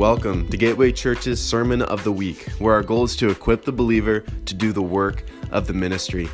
[0.00, 3.72] Welcome to Gateway Church's Sermon of the Week, where our goal is to equip the
[3.72, 6.26] believer to do the work of the ministry.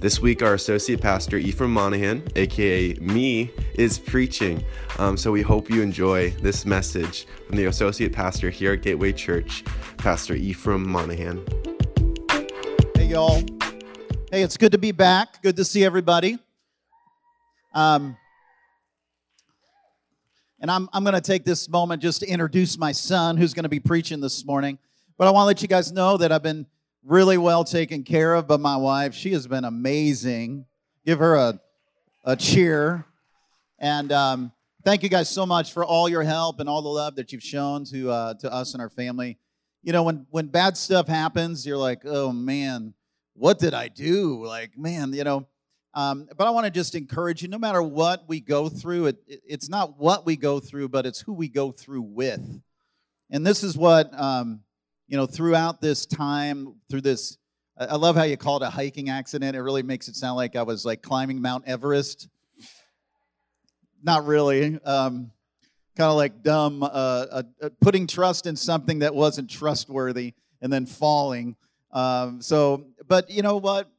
[0.00, 4.64] This week, our associate pastor, Ephraim Monahan, aka me, is preaching.
[4.98, 9.12] Um, so we hope you enjoy this message from the associate pastor here at Gateway
[9.12, 9.62] Church,
[9.98, 11.46] Pastor Ephraim Monahan.
[12.96, 13.40] Hey, y'all.
[14.32, 15.40] Hey, it's good to be back.
[15.44, 16.40] Good to see everybody.
[17.72, 18.16] Um,
[20.62, 23.64] and I'm, I'm going to take this moment just to introduce my son who's going
[23.64, 24.78] to be preaching this morning.
[25.18, 26.66] But I want to let you guys know that I've been
[27.04, 29.12] really well taken care of by my wife.
[29.12, 30.64] She has been amazing.
[31.04, 31.60] Give her a,
[32.24, 33.04] a cheer.
[33.80, 34.52] And um,
[34.84, 37.42] thank you guys so much for all your help and all the love that you've
[37.42, 39.38] shown to, uh, to us and our family.
[39.82, 42.94] You know, when, when bad stuff happens, you're like, oh man,
[43.34, 44.46] what did I do?
[44.46, 45.48] Like, man, you know,
[45.94, 49.16] um, but I want to just encourage you no matter what we go through, it,
[49.26, 52.60] it, it's not what we go through, but it's who we go through with.
[53.30, 54.60] And this is what, um,
[55.06, 57.36] you know, throughout this time, through this,
[57.78, 59.56] I love how you call it a hiking accident.
[59.56, 62.28] It really makes it sound like I was like climbing Mount Everest.
[64.02, 64.78] Not really.
[64.84, 65.30] Um,
[65.96, 70.72] kind of like dumb, uh, uh, uh, putting trust in something that wasn't trustworthy and
[70.72, 71.56] then falling.
[71.92, 73.90] Um, so, but you know what?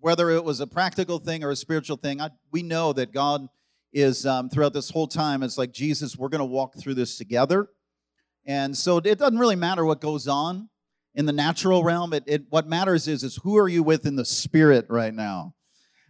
[0.00, 3.46] Whether it was a practical thing or a spiritual thing, I, we know that God
[3.92, 5.42] is um, throughout this whole time.
[5.42, 7.68] It's like Jesus, we're going to walk through this together,
[8.46, 10.68] and so it doesn't really matter what goes on
[11.14, 12.12] in the natural realm.
[12.12, 15.54] It, it what matters is is who are you with in the spirit right now.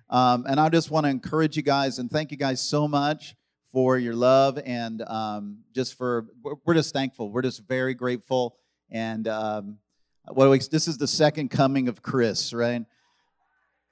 [0.08, 3.36] Um, and I just want to encourage you guys and thank you guys so much
[3.72, 6.26] for your love and um, just for
[6.64, 7.30] we're just thankful.
[7.30, 8.56] We're just very grateful.
[8.90, 9.78] And um,
[10.26, 12.82] what we, this is the second coming of Chris, right?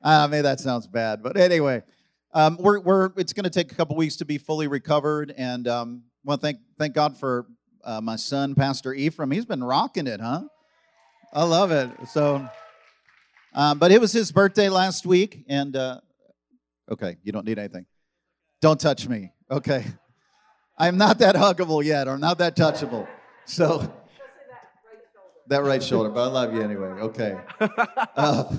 [0.02, 1.82] I mean, that sounds bad, but anyway,
[2.32, 5.66] um, we're, we're, it's going to take a couple weeks to be fully recovered, and
[5.66, 7.46] um, well, thank thank God for
[7.84, 9.30] uh, my son, Pastor Ephraim.
[9.30, 10.42] He's been rocking it, huh?
[11.32, 11.90] I love it.
[12.08, 12.48] So,
[13.54, 16.00] um, but it was his birthday last week, and uh,
[16.90, 17.86] okay, you don't need anything.
[18.60, 19.84] Don't touch me, okay?
[20.78, 23.08] I'm not that huggable yet, or not that touchable.
[23.46, 23.92] So,
[25.48, 26.88] that right shoulder, but I love you anyway.
[26.88, 27.36] Okay.
[28.16, 28.52] Uh,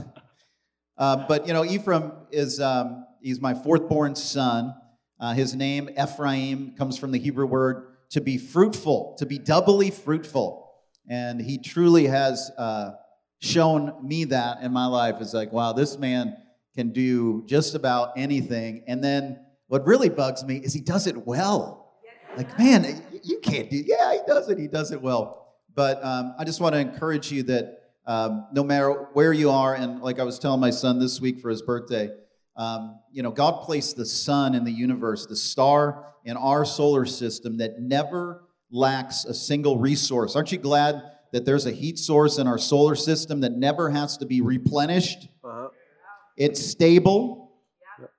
[0.99, 4.75] uh, but you know, Ephraim is um, he's my fourth born son.
[5.19, 9.91] Uh, his name Ephraim comes from the Hebrew word to be fruitful, to be doubly
[9.91, 10.71] fruitful,
[11.09, 12.91] and he truly has uh,
[13.39, 15.15] shown me that in my life.
[15.19, 16.35] It's like, wow, this man
[16.75, 18.83] can do just about anything.
[18.87, 21.93] And then what really bugs me is he does it well.
[22.37, 23.77] Like, man, you can't do.
[23.85, 24.57] Yeah, he does it.
[24.57, 25.55] He does it well.
[25.75, 29.75] But um, I just want to encourage you that um, no matter where you are,
[29.75, 32.09] and like I was telling my son this week for his birthday,
[32.57, 37.05] um, you know, God placed the sun in the universe, the star in our solar
[37.05, 40.35] system that never lacks a single resource.
[40.35, 41.03] Aren't you glad
[41.33, 45.27] that there's a heat source in our solar system that never has to be replenished?
[45.43, 45.69] Uh-huh.
[46.35, 47.51] It's stable,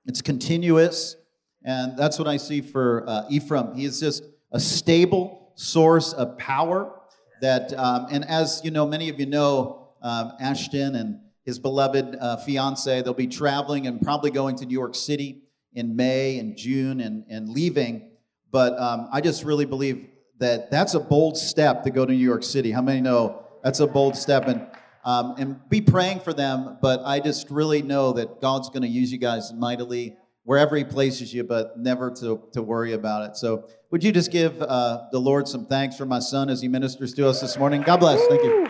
[0.05, 1.17] it's continuous,
[1.65, 3.75] and that's what I see for uh, Ephraim.
[3.75, 4.23] He is just
[4.53, 6.97] a stable source of power
[7.41, 12.15] that, um, and as you know, many of you know, um, Ashton and his beloved
[12.19, 13.01] uh, fiance.
[13.01, 15.41] They'll be traveling and probably going to New York City
[15.73, 18.11] in May and June and, and leaving.
[18.51, 20.07] But um, I just really believe
[20.39, 22.71] that that's a bold step to go to New York City.
[22.71, 24.47] How many know that's a bold step?
[24.47, 24.67] And,
[25.05, 26.77] um, and be praying for them.
[26.81, 30.83] But I just really know that God's going to use you guys mightily wherever He
[30.83, 33.37] places you, but never to, to worry about it.
[33.37, 36.69] So, would you just give uh, the Lord some thanks for my son as he
[36.69, 37.81] ministers to us this morning?
[37.81, 38.25] God bless.
[38.27, 38.67] Thank you.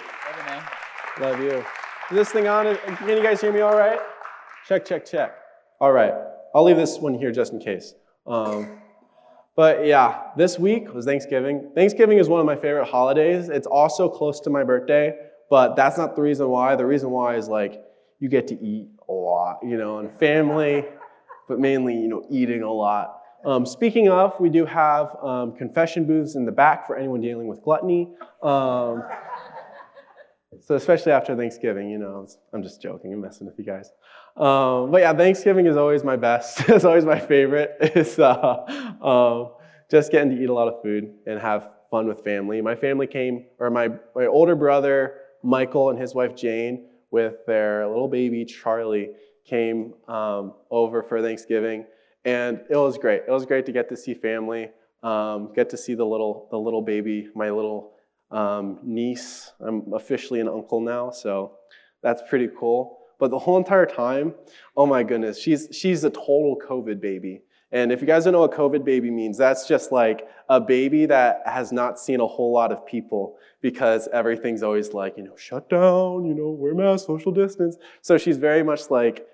[1.22, 1.52] Love you.
[2.10, 2.76] Is this thing on?
[2.76, 4.00] Can you guys hear me all right?
[4.68, 5.36] Check, check, check.
[5.80, 6.16] All right.
[6.56, 7.94] I'll leave this one here just in case.
[8.26, 8.80] Um,
[9.56, 11.74] but yeah, this week was Thanksgiving.
[11.76, 13.50] Thanksgiving is one of my favorite holidays.
[13.50, 15.14] It's also close to my birthday,
[15.48, 16.76] but that's not the reason why.
[16.76, 17.84] The reason why is like
[18.18, 20.86] you get to eat a lot, you know, and family,
[21.48, 23.22] but mainly, you know, eating a lot.
[23.46, 27.48] Um, speaking of, we do have um, confession booths in the back for anyone dealing
[27.48, 28.10] with gluttony.
[28.42, 29.04] Um,
[30.60, 33.92] so especially after Thanksgiving, you know, I'm just joking, I'm messing with you guys.
[34.36, 36.62] Um, but yeah, Thanksgiving is always my best.
[36.70, 37.78] it's always my favorite.
[37.82, 39.54] It's uh, um,
[39.90, 42.62] just getting to eat a lot of food and have fun with family.
[42.62, 47.88] My family came, or my, my older brother, Michael, and his wife, Jane, with their
[47.88, 49.12] little baby, Charlie,
[49.46, 51.86] came um, over for Thanksgiving.
[52.24, 53.24] And it was great.
[53.28, 54.70] It was great to get to see family,
[55.02, 57.94] um, get to see the little, the little baby, my little
[58.32, 59.52] um, niece.
[59.60, 61.54] I'm officially an uncle now, so
[62.02, 63.00] that's pretty cool.
[63.20, 64.34] But the whole entire time,
[64.76, 67.44] oh my goodness, she's she's a total COVID baby.
[67.74, 71.06] And if you guys don't know what COVID baby means, that's just like a baby
[71.06, 75.38] that has not seen a whole lot of people because everything's always like, you know,
[75.38, 77.78] shut down, you know, wear mask, social distance.
[78.02, 79.26] So she's very much like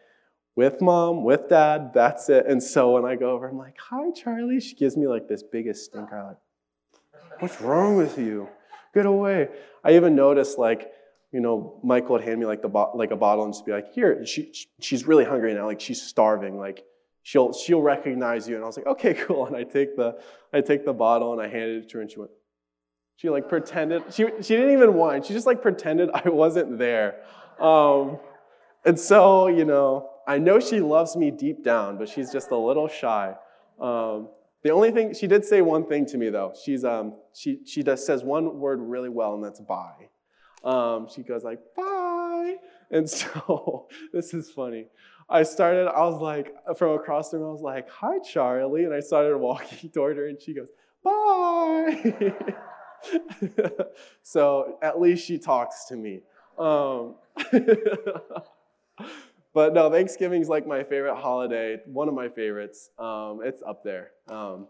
[0.55, 2.45] with mom, with dad, that's it.
[2.47, 4.59] And so when I go over, I'm like, hi, Charlie.
[4.59, 6.17] She gives me like this biggest stinker.
[6.17, 8.49] I'm like, what's wrong with you?
[8.97, 9.49] Get away.
[9.83, 10.91] I even noticed like,
[11.31, 13.71] you know, Michael would hand me like the bo- like a bottle and just be
[13.71, 14.25] like, here.
[14.25, 14.51] She,
[14.81, 15.67] she's really hungry now.
[15.67, 16.57] Like she's starving.
[16.57, 16.83] Like
[17.21, 18.55] she'll she'll recognize you.
[18.55, 19.45] And I was like, okay, cool.
[19.45, 20.19] And I take the
[20.51, 22.31] I take the bottle and I handed it to her and she went.
[23.17, 24.01] She like pretended.
[24.09, 25.21] She she didn't even whine.
[25.21, 27.21] She just like pretended I wasn't there.
[27.59, 28.17] Um,
[28.83, 32.57] and so you know, I know she loves me deep down, but she's just a
[32.57, 33.35] little shy.
[33.79, 34.29] Um,
[34.67, 36.53] the only thing she did say one thing to me though.
[36.61, 40.09] She's um she she does says one word really well and that's bye.
[40.63, 42.55] Um, she goes like bye,
[42.91, 44.87] and so this is funny.
[45.29, 45.87] I started.
[45.87, 47.47] I was like from across the room.
[47.47, 50.67] I was like hi Charlie, and I started walking toward her, and she goes
[51.01, 52.33] bye.
[54.21, 56.23] so at least she talks to me.
[56.59, 57.15] Um,
[59.57, 62.91] but no, Thanksgiving's like my favorite holiday, one of my favorites.
[62.99, 64.11] Um, it's up there.
[64.27, 64.67] Um,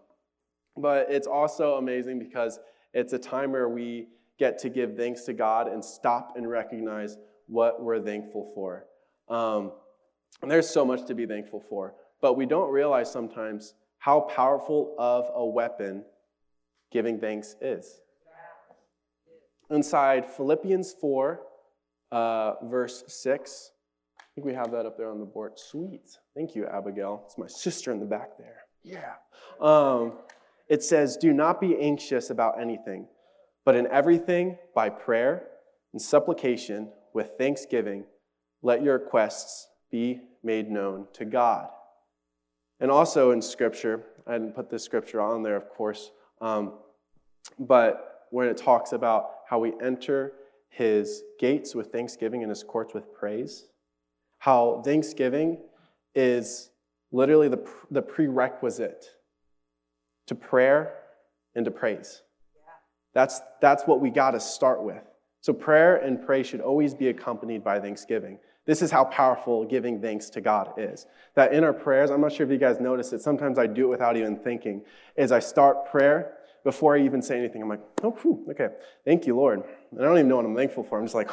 [0.77, 2.57] but it's also amazing because
[2.93, 4.07] it's a time where we
[4.39, 7.17] get to give thanks to God and stop and recognize
[7.47, 8.85] what we're thankful for.
[9.27, 9.73] Um,
[10.41, 14.95] and there's so much to be thankful for, but we don't realize sometimes how powerful
[14.97, 16.05] of a weapon
[16.93, 17.99] giving thanks is.
[19.69, 21.41] Inside Philippians 4,
[22.13, 23.76] uh, verse 6, I
[24.37, 25.53] think we have that up there on the board.
[25.55, 26.15] Sweet.
[26.35, 27.23] Thank you, Abigail.
[27.25, 28.65] It's my sister in the back there.
[28.83, 29.13] Yeah.
[29.59, 30.13] Um,
[30.67, 33.07] it says, Do not be anxious about anything,
[33.65, 35.47] but in everything, by prayer
[35.91, 38.05] and supplication, with thanksgiving,
[38.61, 41.69] let your requests be made known to God.
[42.79, 46.11] And also in Scripture, I didn't put this scripture on there, of course,
[46.41, 46.73] um,
[47.57, 50.33] but when it talks about how we enter
[50.69, 53.65] his gates with thanksgiving and his courts with praise,
[54.39, 55.57] how thanksgiving
[56.15, 56.69] is
[57.11, 59.05] literally the, the prerequisite
[60.27, 60.93] to prayer
[61.55, 62.21] and to praise.
[63.13, 65.03] That's, that's what we got to start with.
[65.41, 68.37] So, prayer and praise should always be accompanied by thanksgiving.
[68.65, 71.05] This is how powerful giving thanks to God is.
[71.35, 73.85] That in our prayers, I'm not sure if you guys notice it, sometimes I do
[73.85, 74.81] it without even thinking,
[75.15, 76.33] is I start prayer
[76.65, 77.61] before I even say anything.
[77.61, 78.69] I'm like, oh, whew, okay,
[79.05, 79.63] thank you, Lord.
[79.91, 80.99] And I don't even know what I'm thankful for.
[80.99, 81.29] I'm just like,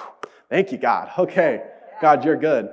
[0.49, 1.11] thank you, God.
[1.19, 1.65] Okay,
[2.01, 2.69] God, you're good.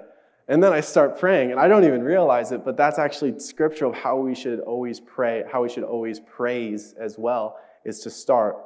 [0.52, 3.94] And then I start praying, and I don't even realize it, but that's actually scriptural
[3.94, 8.10] of how we should always pray, how we should always praise as well, is to
[8.10, 8.58] start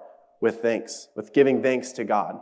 [0.42, 2.40] with thanks, with giving thanks to God.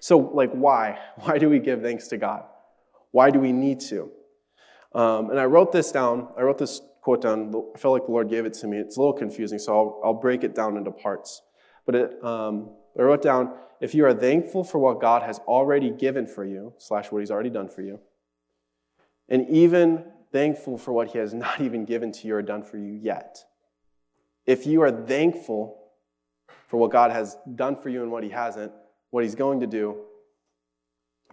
[0.00, 0.98] So, like, why?
[1.16, 2.44] Why do we give thanks to God?
[3.10, 4.10] Why do we need to?
[4.94, 6.28] Um, and I wrote this down.
[6.34, 7.54] I wrote this quote down.
[7.74, 8.78] I felt like the Lord gave it to me.
[8.78, 11.42] It's a little confusing, so I'll, I'll break it down into parts.
[11.84, 13.52] But it, um, I wrote down
[13.82, 17.30] if you are thankful for what God has already given for you, slash what He's
[17.30, 18.00] already done for you,
[19.32, 22.76] and even thankful for what He has not even given to you or done for
[22.78, 23.44] you yet.
[24.46, 25.78] If you are thankful
[26.68, 28.72] for what God has done for you and what He hasn't,
[29.12, 29.96] what he's going to do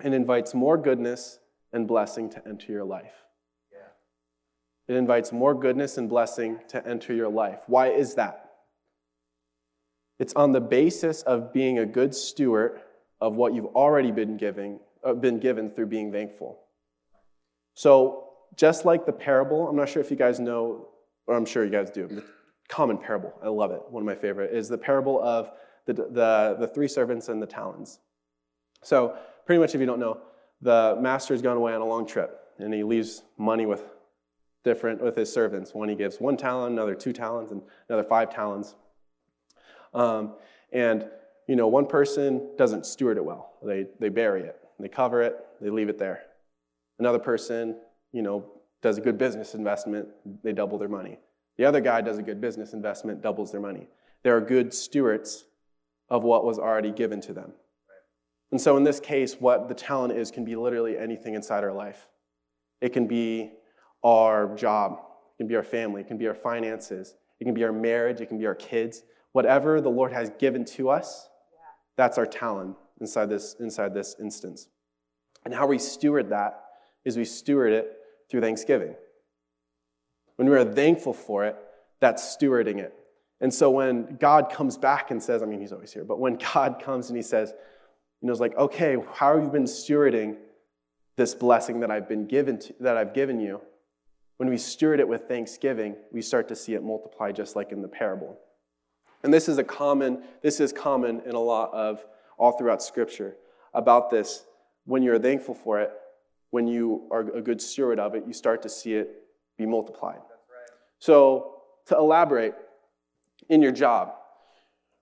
[0.01, 1.39] and invites more goodness
[1.73, 3.13] and blessing to enter your life.
[4.87, 7.61] It invites more goodness and blessing to enter your life.
[7.67, 8.49] Why is that?
[10.19, 12.81] It's on the basis of being a good steward
[13.21, 16.59] of what you've already been giving, uh, been given through being thankful.
[17.79, 20.89] So, just like the parable, I'm not sure if you guys know,
[21.27, 22.25] or I'm sure you guys do, the
[22.67, 25.51] common parable, I love it, one of my favorite, is the parable of
[25.85, 27.99] the, the, the three servants and the talents.
[28.83, 30.17] So, pretty much, if you don't know,
[30.61, 33.81] the master's gone away on a long trip and he leaves money with
[34.65, 35.73] different with his servants.
[35.73, 38.75] One he gives one talent, another two talents, and another five talents.
[39.93, 40.33] Um,
[40.73, 41.07] and
[41.47, 43.53] you know, one person doesn't steward it well.
[43.63, 46.23] They they bury it, they cover it, they leave it there.
[46.99, 47.77] Another person,
[48.11, 48.45] you know,
[48.81, 50.07] does a good business investment,
[50.43, 51.17] they double their money.
[51.57, 53.87] The other guy does a good business investment, doubles their money.
[54.23, 55.45] They are good stewards
[56.09, 57.53] of what was already given to them.
[58.51, 61.73] And so, in this case, what the talent is can be literally anything inside our
[61.73, 62.07] life.
[62.81, 63.51] It can be
[64.03, 64.99] our job,
[65.33, 68.21] it can be our family, it can be our finances, it can be our marriage,
[68.21, 69.03] it can be our kids.
[69.33, 71.29] Whatever the Lord has given to us,
[71.95, 74.69] that's our talent inside this, inside this instance.
[75.45, 76.63] And how we steward that
[77.05, 77.97] is we steward it
[78.29, 78.95] through thanksgiving.
[80.35, 81.55] When we are thankful for it,
[81.99, 82.93] that's stewarding it.
[83.41, 86.35] And so when God comes back and says, I mean, he's always here, but when
[86.53, 87.53] God comes and he says,
[88.21, 90.35] you know, it's like, okay, how have you been stewarding
[91.15, 93.61] this blessing that I've been given to, that I've given you?
[94.39, 97.81] when we steward it with thanksgiving, we start to see it multiply just like in
[97.81, 98.39] the parable.
[99.21, 102.05] And this is a common, this is common in a lot of
[102.37, 103.35] all throughout scripture
[103.73, 104.45] about this.
[104.85, 105.91] When you're thankful for it,
[106.51, 109.23] when you are a good steward of it, you start to see it
[109.57, 110.15] be multiplied.
[110.15, 110.69] Right.
[110.99, 111.55] So,
[111.87, 112.53] to elaborate,
[113.49, 114.13] in your job,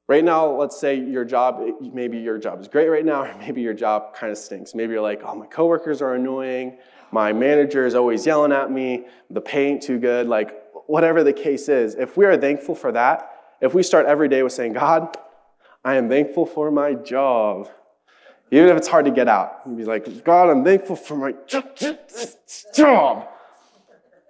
[0.07, 1.61] right now, let's say your job,
[1.93, 4.73] maybe your job is great right now, or maybe your job kind of stinks.
[4.73, 6.77] Maybe you're like, oh, my coworkers are annoying,
[7.11, 10.53] my manager is always yelling at me, the pay ain't too good, like
[10.87, 11.95] whatever the case is.
[11.95, 15.17] If we are thankful for that, if we start every day with saying, God,
[15.83, 17.69] I am thankful for my job,
[18.51, 21.33] even if it's hard to get out, you'd be like, God, I'm thankful for my
[22.73, 23.27] job.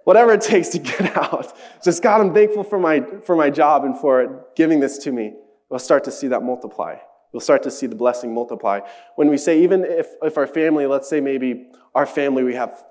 [0.05, 1.55] Whatever it takes to get out.
[1.83, 5.33] Just, God, I'm thankful for my, for my job and for giving this to me.
[5.69, 6.95] We'll start to see that multiply.
[7.33, 8.79] We'll start to see the blessing multiply.
[9.17, 12.83] When we say, even if, if our family, let's say maybe our family, we have,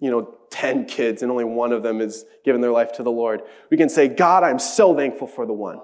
[0.00, 3.10] you know, 10 kids and only one of them is giving their life to the
[3.10, 5.80] Lord, we can say, God, I'm so thankful for the one.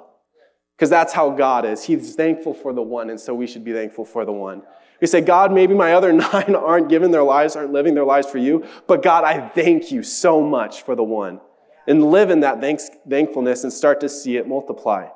[0.76, 1.84] Because that's how God is.
[1.84, 4.62] He's thankful for the one, and so we should be thankful for the one.
[5.00, 8.28] We say, God, maybe my other nine aren't giving their lives, aren't living their lives
[8.28, 11.40] for you, but God, I thank you so much for the one.
[11.86, 15.08] And live in that thanks, thankfulness and start to see it multiply.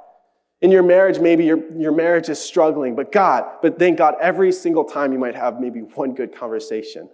[0.60, 4.52] In your marriage, maybe your, your marriage is struggling, but God, but thank God every
[4.52, 7.08] single time you might have maybe one good conversation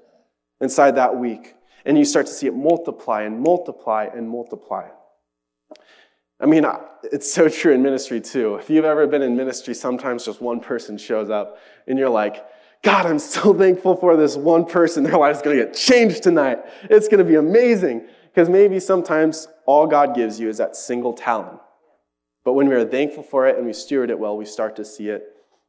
[0.60, 1.54] inside that week.
[1.84, 4.88] And you start to see it multiply and multiply and multiply.
[6.44, 6.66] I mean,
[7.04, 8.56] it's so true in ministry too.
[8.56, 12.44] If you've ever been in ministry, sometimes just one person shows up and you're like,
[12.82, 15.04] God, I'm so thankful for this one person.
[15.04, 16.58] Their life is going to get changed tonight.
[16.82, 18.06] It's going to be amazing.
[18.26, 21.60] Because maybe sometimes all God gives you is that single talent.
[22.44, 24.84] But when we are thankful for it and we steward it well, we start to
[24.84, 25.24] see it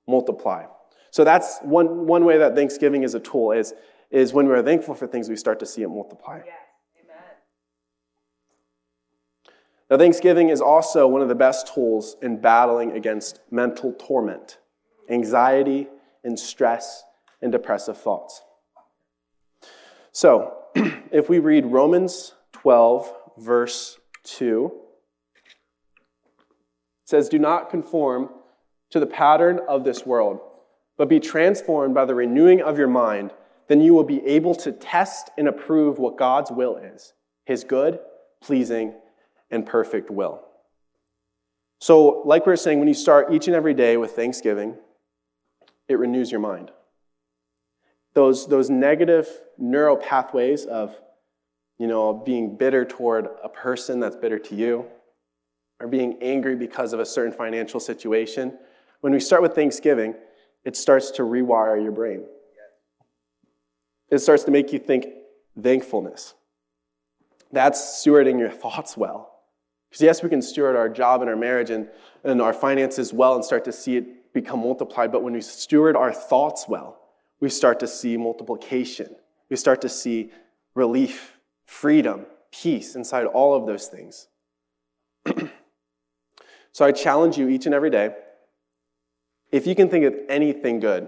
[0.09, 0.65] multiply.
[1.09, 3.73] So that's one, one way that Thanksgiving is a tool is,
[4.11, 6.41] is when we're thankful for things, we start to see it multiply.
[6.45, 6.64] Yes.
[9.89, 14.57] Now, Thanksgiving is also one of the best tools in battling against mental torment,
[15.09, 15.87] anxiety,
[16.23, 17.03] and stress,
[17.41, 18.41] and depressive thoughts.
[20.11, 20.57] So,
[21.11, 24.71] if we read Romans 12, verse 2,
[25.45, 28.29] it says, Do not conform
[28.89, 30.39] to the pattern of this world,
[30.97, 33.33] but be transformed by the renewing of your mind.
[33.67, 37.13] Then you will be able to test and approve what God's will is
[37.45, 37.99] his good,
[38.41, 38.95] pleasing,
[39.51, 40.41] and perfect will.
[41.79, 44.75] So, like we are saying, when you start each and every day with thanksgiving,
[45.87, 46.71] it renews your mind.
[48.13, 50.95] Those, those negative neural pathways of,
[51.77, 54.85] you know, being bitter toward a person that's bitter to you,
[55.79, 58.57] or being angry because of a certain financial situation,
[59.01, 60.15] when we start with Thanksgiving,
[60.63, 62.23] it starts to rewire your brain.
[64.09, 65.07] It starts to make you think
[65.61, 66.33] thankfulness.
[67.51, 69.34] That's stewarding your thoughts well.
[69.95, 71.87] Because, yes, we can steward our job and our marriage and,
[72.25, 75.95] and our finances well and start to see it become multiplied, but when we steward
[75.95, 76.99] our thoughts well,
[77.39, 79.15] we start to see multiplication.
[79.49, 80.31] We start to see
[80.73, 84.27] relief, freedom, peace inside all of those things.
[86.73, 88.13] So I challenge you each and every day
[89.49, 91.07] if you can think of anything good,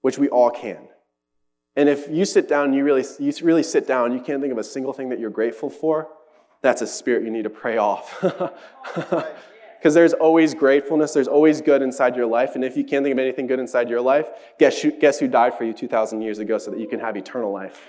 [0.00, 0.88] which we all can,
[1.76, 4.58] and if you sit down, you really, you really sit down, you can't think of
[4.58, 6.08] a single thing that you're grateful for,
[6.62, 8.22] that's a spirit you need to pray off.
[9.80, 12.54] Because there's always gratefulness, there's always good inside your life.
[12.54, 15.26] And if you can't think of anything good inside your life, guess who, guess who
[15.26, 17.80] died for you 2,000 years ago so that you can have eternal life?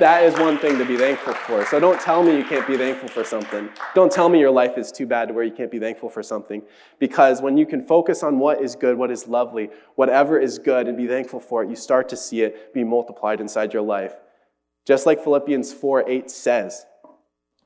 [0.00, 1.66] That is one thing to be thankful for.
[1.66, 3.68] So don't tell me you can't be thankful for something.
[3.94, 6.22] Don't tell me your life is too bad to where you can't be thankful for
[6.22, 6.62] something.
[6.98, 10.88] Because when you can focus on what is good, what is lovely, whatever is good,
[10.88, 14.14] and be thankful for it, you start to see it be multiplied inside your life.
[14.86, 16.86] Just like Philippians 4 8 says,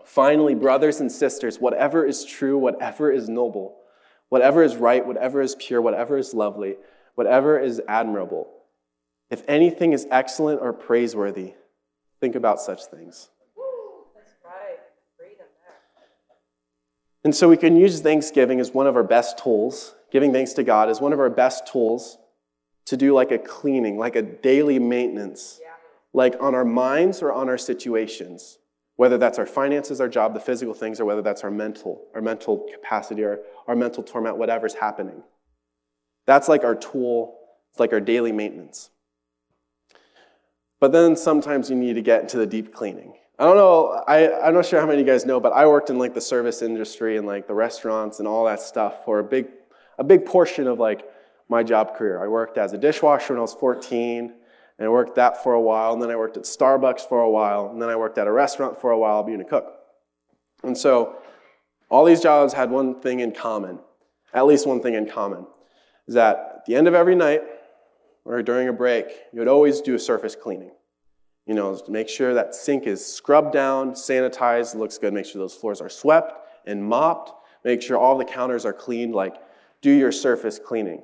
[0.07, 3.77] Finally, brothers and sisters, whatever is true, whatever is noble,
[4.29, 6.77] whatever is right, whatever is pure, whatever is lovely,
[7.17, 8.49] whatever is admirable,
[9.31, 11.55] if anything is excellent or praiseworthy,
[12.21, 13.31] think about such things.
[17.25, 19.97] And so we can use Thanksgiving as one of our best tools.
[20.13, 22.17] Giving thanks to God is one of our best tools
[22.85, 25.71] to do like a cleaning, like a daily maintenance, yeah.
[26.13, 28.59] like on our minds or on our situations
[28.97, 32.23] whether that's our finances, our job, the physical things, or whether that's our mental, our
[32.23, 35.23] mental capacity, or our mental torment, whatever's happening.
[36.27, 37.39] That's like our tool,
[37.71, 38.91] it's like our daily maintenance.
[40.81, 43.15] But then sometimes you need to get into the deep cleaning.
[43.39, 45.67] I don't know, I, I'm not sure how many of you guys know, but I
[45.67, 49.19] worked in like the service industry and like the restaurants and all that stuff for
[49.19, 49.49] a big,
[49.99, 51.07] a big portion of like
[51.49, 52.23] my job career.
[52.23, 54.33] I worked as a dishwasher when I was 14.
[54.79, 57.31] And I worked that for a while, and then I worked at Starbucks for a
[57.31, 59.73] while, and then I worked at a restaurant for a while being a cook.
[60.63, 61.17] And so
[61.89, 63.79] all these jobs had one thing in common,
[64.35, 65.47] at least one thing in common,
[66.07, 67.43] is that at the end of every night
[68.25, 70.73] or during a break, you would always do a surface cleaning.
[71.47, 75.55] You know, make sure that sink is scrubbed down, sanitized, looks good, make sure those
[75.55, 76.33] floors are swept
[76.67, 77.33] and mopped,
[77.65, 79.37] make sure all the counters are cleaned, like
[79.81, 81.03] do your surface cleaning.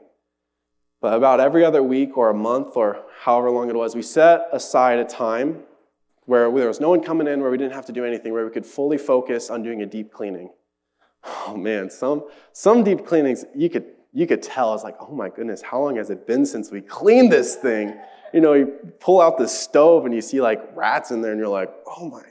[1.03, 4.47] But about every other week or a month or however long it was, we set
[4.53, 5.65] aside a time
[6.27, 8.47] where there was no one coming in, where we didn't have to do anything, where
[8.47, 10.51] we could fully focus on doing a deep cleaning.
[11.25, 14.75] Oh man, some, some deep cleanings, you could, you could tell.
[14.75, 17.99] It's like, oh my goodness, how long has it been since we cleaned this thing?
[18.33, 18.67] You know, you
[19.01, 22.09] pull out the stove and you see like rats in there, and you're like, oh
[22.09, 22.23] my,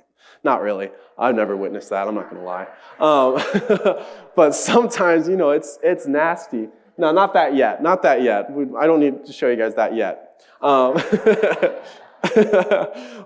[0.46, 0.92] not really.
[1.18, 2.08] I've never witnessed that.
[2.08, 2.68] I'm not to lie.
[3.00, 6.70] Um, but sometimes, you know, it's it's nasty.
[6.98, 7.82] No, not that yet.
[7.82, 8.52] Not that yet.
[8.80, 10.42] I don't need to show you guys that yet.
[10.62, 10.94] Um,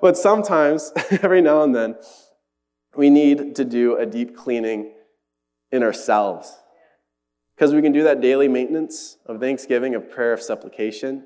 [0.02, 0.92] but sometimes,
[1.22, 1.96] every now and then,
[2.96, 4.94] we need to do a deep cleaning
[5.72, 6.58] in ourselves.
[7.56, 11.26] Because we can do that daily maintenance of thanksgiving, of prayer, of supplication.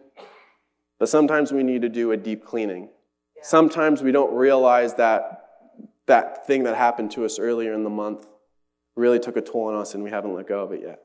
[0.99, 2.89] But sometimes we need to do a deep cleaning.
[3.41, 5.45] Sometimes we don't realize that
[6.07, 8.25] that thing that happened to us earlier in the month
[8.95, 10.99] really took a toll on us and we haven't let go of it yet.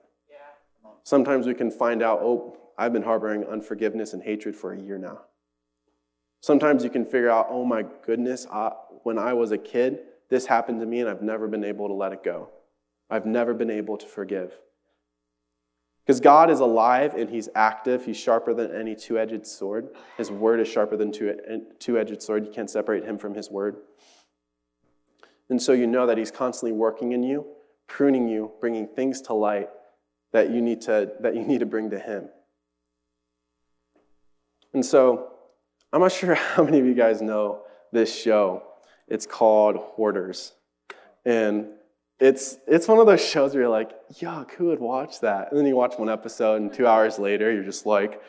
[1.04, 4.98] Sometimes we can find out, oh, I've been harboring unforgiveness and hatred for a year
[4.98, 5.20] now.
[6.40, 8.70] Sometimes you can figure out, oh my goodness, uh,
[9.02, 11.94] when I was a kid, this happened to me and I've never been able to
[11.94, 12.48] let it go.
[13.10, 14.52] I've never been able to forgive.
[16.04, 18.04] Because God is alive and He's active.
[18.04, 19.88] He's sharper than any two edged sword.
[20.16, 22.44] His word is sharper than two edged sword.
[22.44, 23.76] You can't separate Him from His word.
[25.48, 27.46] And so you know that He's constantly working in you,
[27.86, 29.70] pruning you, bringing things to light
[30.34, 32.28] that you need to, that you need to bring to Him.
[34.74, 35.28] And so
[35.92, 37.62] I'm not sure how many of you guys know
[37.92, 38.64] this show.
[39.06, 40.52] It's called Hoarders.
[41.24, 41.68] And
[42.18, 45.50] it's, it's one of those shows where you're like, yuck, who would watch that?
[45.50, 48.20] And then you watch one episode, and two hours later, you're just like,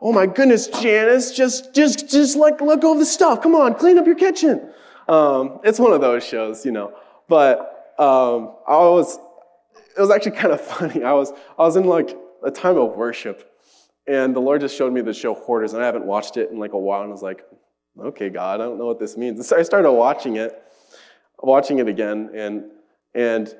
[0.00, 3.42] oh my goodness, Janice, just, just, just like let go of the stuff.
[3.42, 4.70] Come on, clean up your kitchen.
[5.08, 6.96] Um, it's one of those shows, you know.
[7.26, 9.18] But um, I was,
[9.96, 11.02] it was actually kind of funny.
[11.02, 13.50] I was, I was in like a time of worship,
[14.06, 16.58] and the Lord just showed me the show Hoarders, and I haven't watched it in
[16.58, 17.44] like a while, and I was like,
[17.98, 19.38] okay, God, I don't know what this means.
[19.38, 20.62] And so I started watching it,
[21.38, 22.64] watching it again, and
[23.14, 23.54] and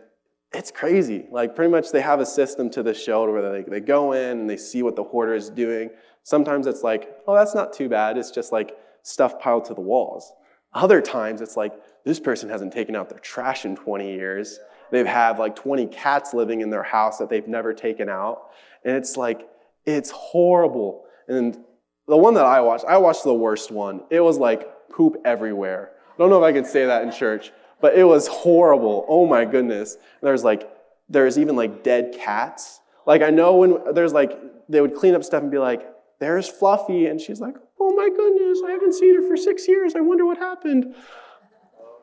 [0.52, 1.26] it's crazy.
[1.30, 4.40] Like pretty much they have a system to the show where they, they go in
[4.40, 5.90] and they see what the hoarder is doing.
[6.22, 8.18] Sometimes it's like, oh, that's not too bad.
[8.18, 10.32] It's just like stuff piled to the walls.
[10.72, 11.72] Other times it's like,
[12.04, 14.58] this person hasn't taken out their trash in 20 years.
[14.90, 18.50] They've had like 20 cats living in their house that they've never taken out.
[18.85, 19.48] And it's like,
[19.87, 21.05] it's horrible.
[21.29, 21.59] And
[22.07, 24.03] the one that I watched, I watched the worst one.
[24.11, 25.92] It was like poop everywhere.
[26.12, 29.07] I don't know if I can say that in church, but it was horrible.
[29.09, 29.96] Oh my goodness.
[30.22, 30.70] There's like,
[31.09, 32.81] there's even like dead cats.
[33.07, 35.87] Like I know when there's like, they would clean up stuff and be like,
[36.18, 37.07] there's Fluffy.
[37.07, 39.94] And she's like, oh my goodness, I haven't seen her for six years.
[39.96, 40.94] I wonder what happened.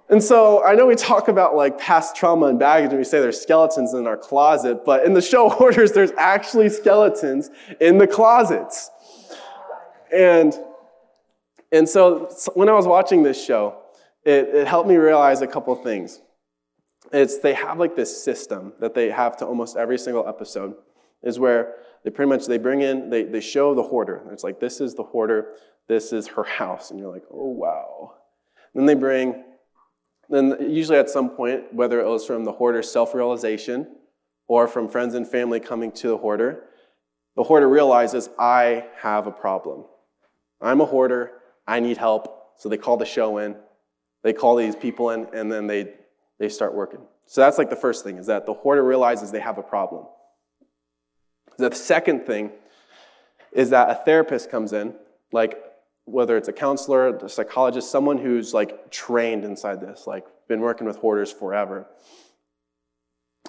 [0.09, 3.19] And so I know we talk about like past trauma and baggage and we say
[3.19, 7.49] there's skeletons in our closet, but in the show Hoarders, there's actually skeletons
[7.81, 8.89] in the closets.
[10.13, 10.57] And,
[11.71, 13.79] and so when I was watching this show,
[14.23, 16.21] it, it helped me realize a couple things.
[17.11, 20.75] It's they have like this system that they have to almost every single episode,
[21.23, 24.23] is where they pretty much they bring in, they, they show the hoarder.
[24.31, 25.53] It's like this is the hoarder,
[25.87, 26.91] this is her house.
[26.91, 28.15] And you're like, oh wow.
[28.73, 29.43] Then they bring,
[30.29, 33.87] then usually at some point, whether it was from the hoarder's self-realization
[34.47, 36.63] or from friends and family coming to the hoarder,
[37.35, 39.85] the hoarder realizes, I have a problem.
[40.59, 41.33] I'm a hoarder,
[41.67, 42.33] I need help.
[42.57, 43.55] So they call the show in,
[44.23, 45.93] they call these people in, and then they,
[46.39, 47.01] they start working.
[47.25, 50.05] So that's like the first thing, is that the hoarder realizes they have a problem.
[51.57, 52.51] The second thing
[53.51, 54.95] is that a therapist comes in,
[55.31, 55.57] like
[56.07, 60.87] whether it's a counselor, a psychologist, someone who's like trained inside this, like been working
[60.87, 61.85] with hoarders forever.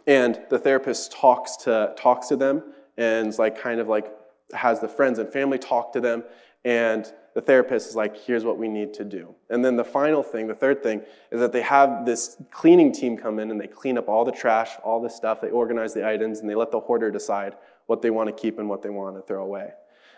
[0.07, 2.63] And the therapist talks to talks to them
[2.97, 4.13] and like kind of like
[4.53, 6.25] has the friends and family talk to them
[6.65, 9.35] and the therapist is like, here's what we need to do.
[9.49, 13.17] And then the final thing, the third thing, is that they have this cleaning team
[13.17, 16.07] come in and they clean up all the trash, all the stuff, they organize the
[16.07, 17.55] items, and they let the hoarder decide
[17.87, 19.71] what they want to keep and what they want to throw away.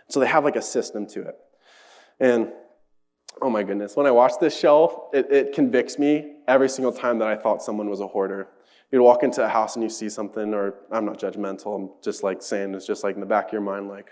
[0.09, 1.39] So they have like a system to it.
[2.21, 2.53] And
[3.41, 7.19] oh my goodness, when I watch this show, it, it convicts me every single time
[7.19, 8.49] that I thought someone was a hoarder.
[8.93, 12.23] You'd walk into a house and you see something, or I'm not judgmental, I'm just
[12.23, 14.11] like saying it's just like in the back of your mind, like,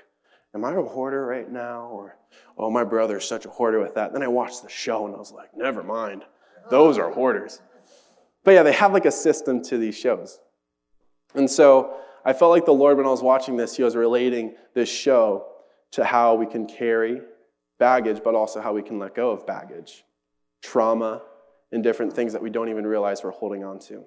[0.55, 1.89] am I a hoarder right now?
[1.93, 2.17] Or,
[2.57, 4.13] oh, my brother's such a hoarder with that.
[4.13, 6.25] Then I watched the show and I was like, never mind.
[6.71, 7.61] Those are hoarders.
[8.45, 10.39] But yeah, they have like a system to these shows.
[11.35, 14.55] And so I felt like the Lord, when I was watching this, He was relating
[14.75, 15.47] this show
[15.93, 17.21] to how we can carry
[17.79, 20.05] baggage, but also how we can let go of baggage,
[20.63, 21.23] trauma,
[21.73, 24.05] and different things that we don't even realize we're holding on to.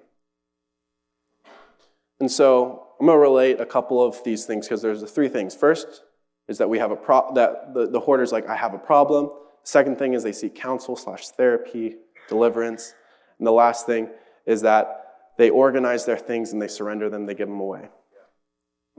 [2.20, 5.28] And so I'm going to relate a couple of these things because there's the three
[5.28, 5.54] things.
[5.54, 6.04] First
[6.48, 9.30] is that we have a pro- that the, the hoarder's like, I have a problem.
[9.64, 11.96] second thing is they seek counsel slash therapy,
[12.28, 12.94] deliverance.
[13.38, 14.08] And the last thing
[14.46, 14.98] is that
[15.38, 17.88] they organize their things and they surrender them, they give them away.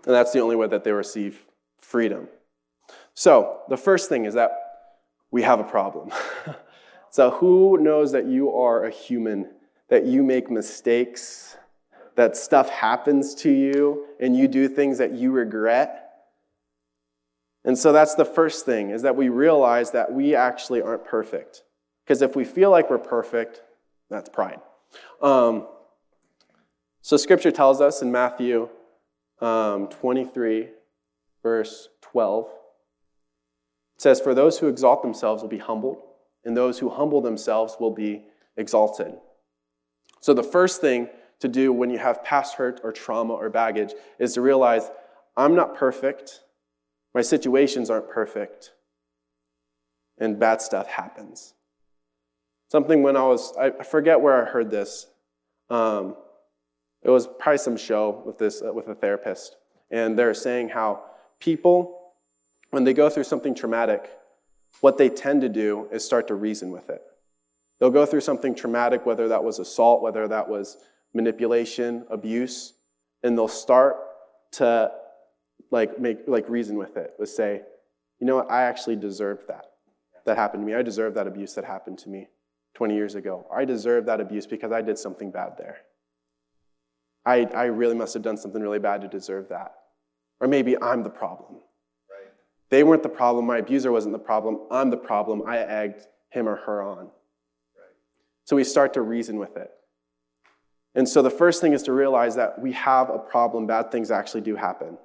[0.06, 1.46] And that's the only way that they receive
[1.80, 2.28] freedom.
[3.14, 4.63] So, the first thing is that
[5.34, 6.12] we have a problem.
[7.10, 9.50] so, who knows that you are a human,
[9.90, 11.58] that you make mistakes,
[12.16, 16.00] that stuff happens to you, and you do things that you regret?
[17.66, 21.64] And so that's the first thing is that we realize that we actually aren't perfect.
[22.04, 23.64] Because if we feel like we're perfect,
[24.10, 24.60] that's pride.
[25.22, 25.66] Um,
[27.02, 28.70] so scripture tells us in Matthew
[29.42, 30.70] um, 23,
[31.42, 32.52] verse 12, it
[34.04, 35.98] says, For those who exalt themselves will be humbled,
[36.46, 38.26] and those who humble themselves will be
[38.58, 39.14] exalted.
[40.20, 43.94] So the first thing to do when you have past hurt or trauma or baggage
[44.20, 44.92] is to realize
[45.36, 46.42] I'm not perfect.
[47.14, 48.72] My situations aren't perfect.
[50.20, 51.54] And bad stuff happens.
[52.72, 55.08] Something when I was, I forget where I heard this.
[55.70, 56.16] Um,
[57.02, 59.58] it was probably some show with this, uh, with a therapist.
[59.92, 61.04] And they're saying how
[61.40, 62.03] people,
[62.74, 64.10] when they go through something traumatic,
[64.82, 67.04] what they tend to do is start to reason with it.
[67.80, 70.78] They'll go through something traumatic, whether that was assault, whether that was
[71.14, 72.74] manipulation, abuse,
[73.22, 73.98] and they'll start
[74.54, 74.92] to
[75.70, 77.14] like make like reason with it.
[77.20, 77.62] Would say,
[78.20, 79.66] you know what, I actually deserved that.
[80.26, 80.74] That happened to me.
[80.74, 82.28] I deserve that abuse that happened to me
[82.74, 83.46] 20 years ago.
[83.56, 85.78] I deserve that abuse because I did something bad there.
[87.24, 89.76] I, I really must have done something really bad to deserve that.
[90.40, 91.60] Or maybe I'm the problem.
[92.74, 93.46] They weren't the problem.
[93.46, 94.62] My abuser wasn't the problem.
[94.72, 95.44] I'm the problem.
[95.46, 96.98] I egged him or her on.
[96.98, 97.94] Right.
[98.46, 99.70] So we start to reason with it.
[100.96, 103.68] And so the first thing is to realize that we have a problem.
[103.68, 104.98] Bad things actually do happen.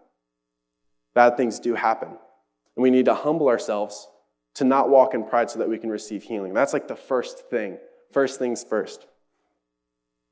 [1.15, 2.09] Bad things do happen.
[2.09, 4.09] And we need to humble ourselves
[4.55, 6.55] to not walk in pride so that we can receive healing.
[6.55, 7.77] That's like the first thing.
[8.13, 9.07] First things first.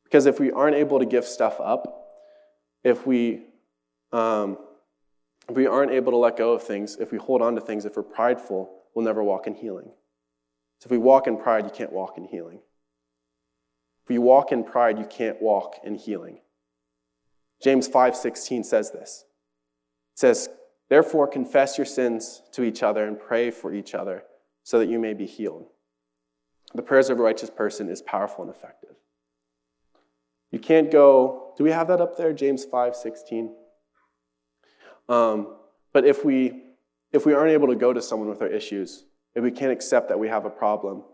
[0.04, 2.14] Because if we aren't able to give stuff up,
[2.82, 3.42] if we,
[4.10, 4.56] um,
[5.54, 7.96] we aren't able to let go of things, if we hold on to things, if
[7.96, 9.90] we're prideful, we'll never walk in healing.
[10.80, 12.60] So if we walk in pride, you can't walk in healing.
[14.04, 16.40] If you walk in pride, you can't walk in healing.
[17.60, 19.24] James 5:16 says this.
[20.14, 20.48] It says,
[20.88, 24.24] "Therefore confess your sins to each other and pray for each other
[24.62, 25.70] so that you may be healed."
[26.74, 28.96] The prayers of a righteous person is powerful and effective.
[30.50, 32.32] You can't go, do we have that up there?
[32.32, 33.54] James 5 16.
[35.08, 35.56] Um,
[35.92, 36.62] but if we
[37.12, 40.08] if we aren't able to go to someone with our issues, if we can't accept
[40.08, 41.04] that we have a problem,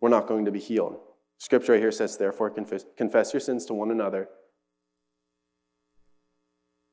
[0.00, 0.98] we're not going to be healed.
[1.36, 4.28] Scripture right here says, therefore, confess, confess your sins to one another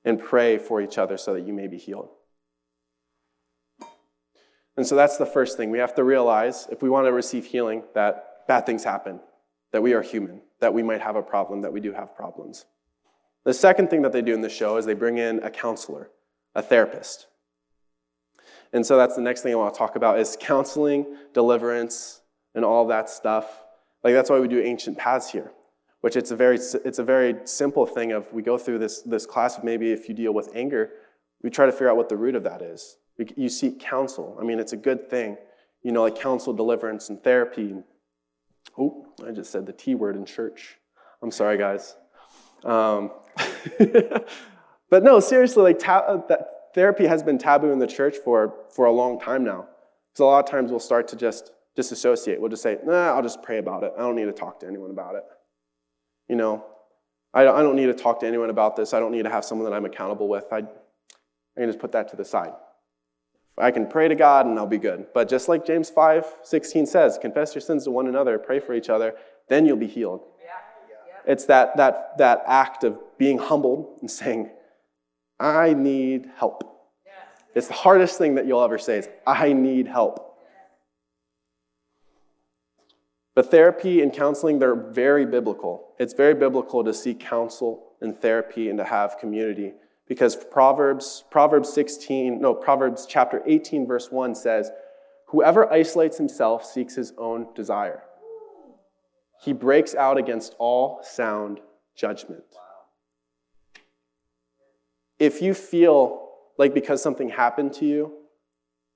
[0.04, 2.10] and pray for each other so that you may be healed.
[4.78, 5.72] And so that's the first thing.
[5.72, 9.22] We have to realize, if we want to receive healing, that bad things happen,
[9.72, 12.66] that we are human that we might have a problem, that we do have problems.
[13.44, 16.10] The second thing that they do in the show is they bring in a counselor,
[16.56, 17.28] a therapist.
[18.74, 22.22] And so that's the next thing I want to talk about is counseling, deliverance,
[22.54, 23.64] and all that stuff.
[24.04, 25.52] Like that's why we do ancient paths here,
[26.02, 29.26] which it's a very it's a very simple thing of we go through this this
[29.26, 30.92] class of maybe if you deal with anger,
[31.42, 32.98] we try to figure out what the root of that is.
[33.38, 34.38] You seek counsel.
[34.40, 35.38] I mean, it's a good thing,
[35.84, 37.76] you know, like counsel, deliverance, and therapy,
[38.78, 40.78] Oh, I just said the T word in church.
[41.22, 41.96] I'm sorry, guys.
[42.64, 43.12] Um,
[44.90, 46.35] but no, seriously, like ta- uh,
[46.76, 49.68] therapy has been taboo in the church for, for a long time now.
[50.12, 52.40] Because a lot of times we'll start to just disassociate.
[52.40, 53.94] We'll just say, nah, I'll just pray about it.
[53.98, 55.24] I don't need to talk to anyone about it.
[56.30, 56.66] You know,
[57.34, 58.94] I, I don't need to talk to anyone about this.
[58.94, 60.46] I don't need to have someone that I'm accountable with.
[60.52, 62.54] I, I can just put that to the side.
[63.58, 65.08] I can pray to God and I'll be good.
[65.14, 68.74] But just like James 5 16 says, confess your sins to one another, pray for
[68.74, 69.16] each other,
[69.48, 70.22] then you'll be healed.
[70.44, 70.52] Yeah.
[70.90, 71.32] Yeah.
[71.32, 74.50] It's that, that, that act of being humbled and saying,
[75.40, 76.64] I need help.
[77.56, 80.38] It's the hardest thing that you'll ever say is, I need help.
[83.34, 85.90] But therapy and counseling, they're very biblical.
[86.00, 89.74] It's very biblical to seek counsel and therapy and to have community
[90.08, 94.72] because Proverbs, Proverbs 16, no, Proverbs chapter 18, verse 1 says,
[95.28, 98.04] Whoever isolates himself seeks his own desire.
[99.42, 101.60] He breaks out against all sound
[101.96, 102.44] judgment.
[105.20, 108.14] If you feel like because something happened to you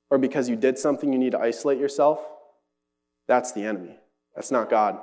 [0.10, 2.20] or because you did something you need to isolate yourself,
[3.28, 3.98] that's the enemy.
[4.36, 5.00] That's not God.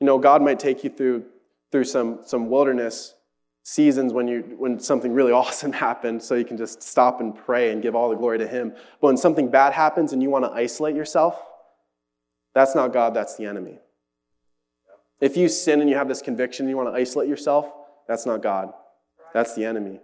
[0.00, 1.24] You know, God might take you through,
[1.72, 3.14] through some, some wilderness
[3.62, 7.72] seasons when, you, when something really awesome happened so you can just stop and pray
[7.72, 8.72] and give all the glory to Him.
[9.00, 11.40] But when something bad happens and you want to isolate yourself,
[12.54, 13.78] that's not God, that's the enemy.
[15.20, 17.70] If you sin and you have this conviction and you want to isolate yourself,
[18.08, 18.72] that's not God,
[19.32, 20.00] that's the enemy.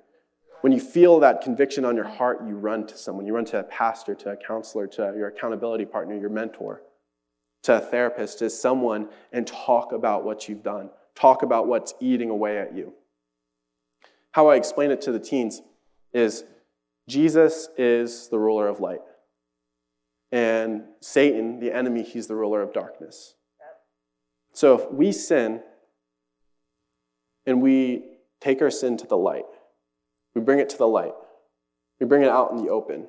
[0.60, 3.26] When you feel that conviction on your heart, you run to someone.
[3.26, 6.82] You run to a pastor, to a counselor, to your accountability partner, your mentor
[7.62, 10.90] to a therapist, to someone, and talk about what you've done.
[11.14, 12.92] Talk about what's eating away at you.
[14.32, 15.62] How I explain it to the teens
[16.12, 16.44] is
[17.08, 19.00] Jesus is the ruler of light.
[20.30, 23.34] And Satan, the enemy, he's the ruler of darkness.
[24.54, 25.62] So if we sin
[27.46, 28.04] and we
[28.40, 29.44] take our sin to the light,
[30.34, 31.14] we bring it to the light,
[32.00, 33.06] we bring it out in the open,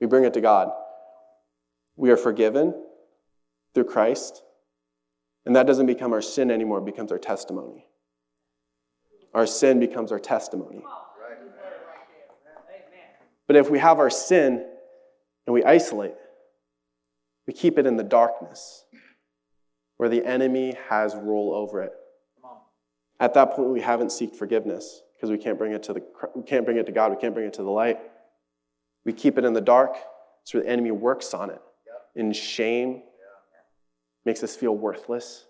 [0.00, 0.70] we bring it to God,
[1.96, 2.74] we are forgiven
[3.74, 4.42] through Christ.
[5.46, 7.86] And that doesn't become our sin anymore, it becomes our testimony.
[9.32, 10.82] Our sin becomes our testimony.
[13.46, 14.64] But if we have our sin
[15.46, 16.14] and we isolate,
[17.46, 18.84] we keep it in the darkness
[19.96, 21.92] where the enemy has rule over it.
[23.20, 26.02] At that point, we haven't sought forgiveness because we can't bring it to the
[26.34, 27.12] we can't bring it to God.
[27.12, 28.00] We can't bring it to the light.
[29.04, 29.96] We keep it in the dark.
[30.44, 31.60] so the enemy works on it
[32.14, 33.02] in shame
[34.24, 35.46] makes us feel worthless,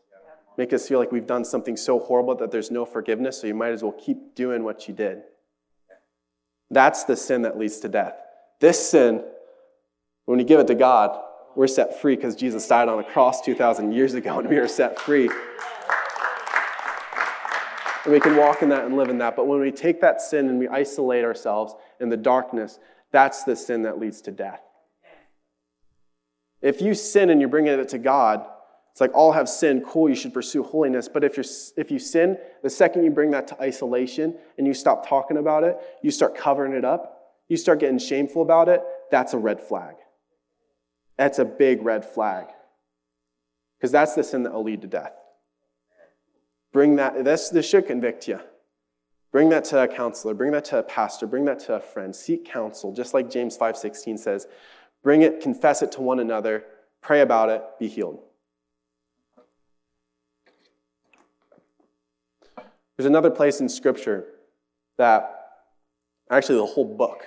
[0.56, 3.54] make us feel like we've done something so horrible that there's no forgiveness, so you
[3.54, 5.22] might as well keep doing what you did.
[6.70, 8.14] That's the sin that leads to death.
[8.60, 9.24] This sin,
[10.26, 11.20] when you give it to God,
[11.56, 14.68] we're set free because Jesus died on a cross 2,000 years ago and we are
[14.68, 15.28] set free.
[18.04, 19.36] And we can walk in that and live in that.
[19.36, 22.78] But when we take that sin and we isolate ourselves in the darkness,
[23.12, 24.62] that's the sin that leads to death.
[26.62, 28.46] If you sin and you're bringing it to God,
[28.92, 31.08] it's like all have sinned, cool, you should pursue holiness.
[31.08, 34.74] But if, you're, if you sin, the second you bring that to isolation and you
[34.74, 38.82] stop talking about it, you start covering it up, you start getting shameful about it,
[39.10, 39.94] that's a red flag.
[41.16, 42.46] That's a big red flag.
[43.78, 45.12] Because that's the sin that will lead to death.
[46.72, 48.40] Bring that, this, this should convict you.
[49.32, 52.14] Bring that to a counselor, bring that to a pastor, bring that to a friend.
[52.14, 54.46] Seek counsel, just like James 5:16 says.
[55.02, 56.64] Bring it, confess it to one another,
[57.00, 58.20] pray about it, be healed.
[62.96, 64.26] There's another place in Scripture
[64.98, 65.52] that
[66.28, 67.26] actually the whole book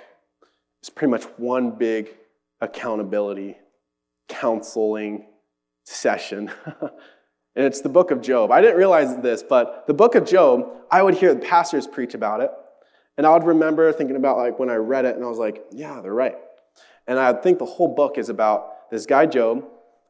[0.82, 2.10] is pretty much one big
[2.60, 3.56] accountability,
[4.28, 5.26] counseling
[5.84, 6.52] session.
[7.56, 8.50] and it's the book of Job.
[8.50, 12.14] I didn't realize this, but the book of Job, I would hear the pastors preach
[12.14, 12.50] about it.
[13.16, 15.64] And I would remember thinking about like when I read it, and I was like,
[15.70, 16.36] yeah, they're right.
[17.06, 19.64] And I think the whole book is about this guy, Job,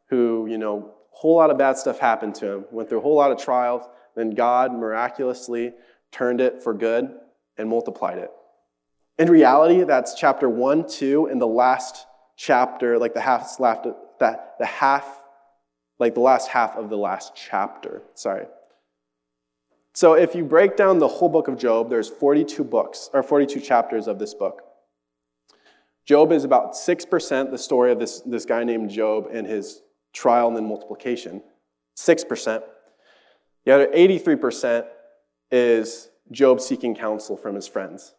[0.08, 3.02] who, you know, a whole lot of bad stuff happened to him, went through a
[3.02, 3.82] whole lot of trials,
[4.14, 5.72] then God miraculously
[6.12, 7.14] turned it for good
[7.58, 8.30] and multiplied it.
[9.18, 13.86] In reality, that's chapter one, two, and the last chapter, like the half left,
[14.18, 15.20] that the half,
[16.04, 18.02] like the last half of the last chapter.
[18.12, 18.44] Sorry.
[19.94, 23.58] So if you break down the whole book of Job, there's 42 books or 42
[23.58, 24.60] chapters of this book.
[26.04, 29.80] Job is about 6% the story of this, this guy named Job and his
[30.12, 31.42] trial and then multiplication.
[31.96, 32.62] 6%.
[33.64, 34.84] The other 83%
[35.50, 38.12] is Job seeking counsel from his friends.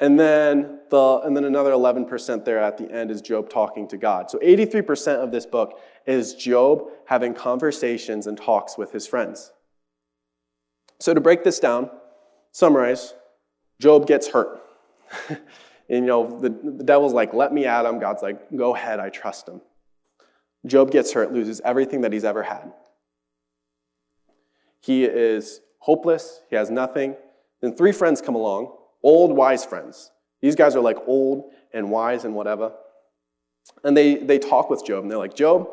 [0.00, 3.98] And then, the, and then another 11% there at the end is Job talking to
[3.98, 4.30] God.
[4.30, 9.52] So 83% of this book is Job having conversations and talks with his friends.
[10.98, 11.90] So to break this down,
[12.52, 13.12] summarize,
[13.78, 14.62] Job gets hurt.
[15.28, 15.38] and,
[15.90, 17.98] you know, the, the devil's like, let me at him.
[17.98, 19.60] God's like, go ahead, I trust him.
[20.66, 22.72] Job gets hurt, loses everything that he's ever had.
[24.80, 27.16] He is hopeless, he has nothing.
[27.60, 30.10] Then three friends come along, old, wise friends.
[30.40, 32.72] These guys are like old and wise and whatever.
[33.84, 35.68] And they, they talk with Job, and they're like, Job,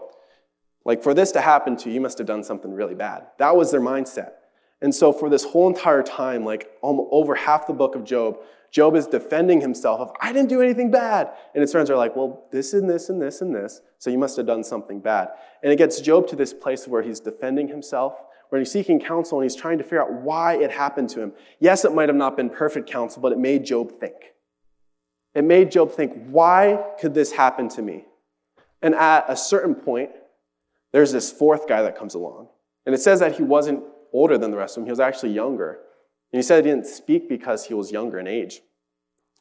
[0.86, 3.28] like for this to happen to you, you must have done something really bad.
[3.40, 4.32] That was their mindset.
[4.82, 8.38] And so for this whole entire time, like over half the book of Job,
[8.70, 11.32] Job is defending himself of, I didn't do anything bad.
[11.56, 14.18] And his friends are like, well, this and this and this and this, so you
[14.18, 15.30] must have done something bad.
[15.63, 19.40] And it gets Job to this place where he's defending himself, when he's seeking counsel
[19.40, 21.34] and he's trying to figure out why it happened to him.
[21.60, 24.16] Yes, it might have not been perfect counsel, but it made Job think.
[25.34, 28.06] It made Job think, why could this happen to me?
[28.82, 30.12] And at a certain point,
[30.92, 32.48] there's this fourth guy that comes along.
[32.86, 33.84] And it says that he wasn't
[34.14, 35.80] older than the rest of them, he was actually younger.
[36.32, 38.62] And he said he didn't speak because he was younger in age.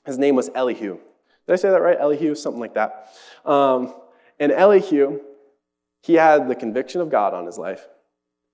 [0.04, 0.98] His name was Elihu.
[1.46, 1.96] Did I say that right?
[1.98, 3.14] Elihu, something like that.
[3.44, 3.94] Um,
[4.38, 5.20] and Elihu,
[6.02, 7.86] he had the conviction of God on his life.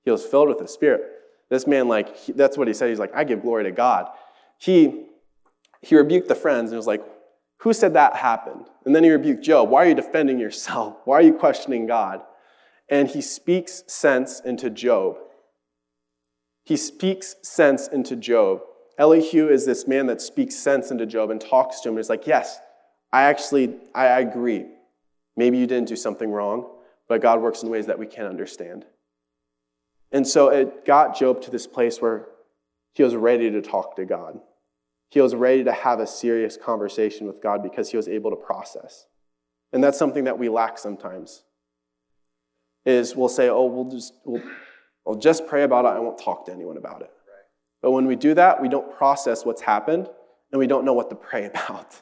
[0.04, 1.02] He was filled with the Spirit.
[1.48, 2.88] This man, like, he, that's what he said.
[2.88, 4.08] He's like, I give glory to God.
[4.58, 5.04] He,
[5.80, 7.04] he rebuked the friends and was like,
[7.58, 8.66] Who said that happened?
[8.84, 9.68] And then he rebuked Job.
[9.68, 10.96] Why are you defending yourself?
[11.04, 12.22] Why are you questioning God?
[12.88, 15.16] And he speaks sense into Job.
[16.64, 18.62] He speaks sense into Job.
[18.98, 21.94] Elihu is this man that speaks sense into Job and talks to him.
[21.94, 22.58] And he's like, Yes,
[23.12, 24.66] I actually, I agree.
[25.36, 26.70] Maybe you didn't do something wrong,
[27.08, 28.84] but God works in ways that we can't understand.
[30.12, 32.26] And so it got Job to this place where
[32.92, 34.38] he was ready to talk to God.
[35.08, 38.36] He was ready to have a serious conversation with God because he was able to
[38.36, 39.06] process.
[39.72, 41.42] And that's something that we lack sometimes.
[42.84, 44.42] Is we'll say, "Oh, we'll just we'll,
[45.04, 45.88] we'll just pray about it.
[45.88, 47.10] I won't talk to anyone about it."
[47.80, 50.08] But when we do that, we don't process what's happened
[50.50, 52.00] and we don't know what to pray about.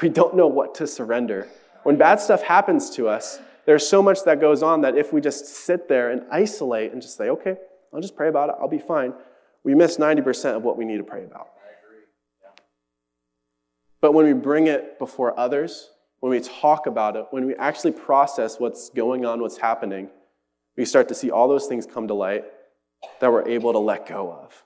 [0.00, 1.48] We don't know what to surrender.
[1.82, 5.20] When bad stuff happens to us, there's so much that goes on that if we
[5.20, 7.56] just sit there and isolate and just say, okay,
[7.92, 9.14] I'll just pray about it, I'll be fine,
[9.62, 11.48] we miss 90% of what we need to pray about.
[14.00, 17.92] But when we bring it before others, when we talk about it, when we actually
[17.92, 20.10] process what's going on, what's happening,
[20.76, 22.44] we start to see all those things come to light
[23.20, 24.64] that we're able to let go of.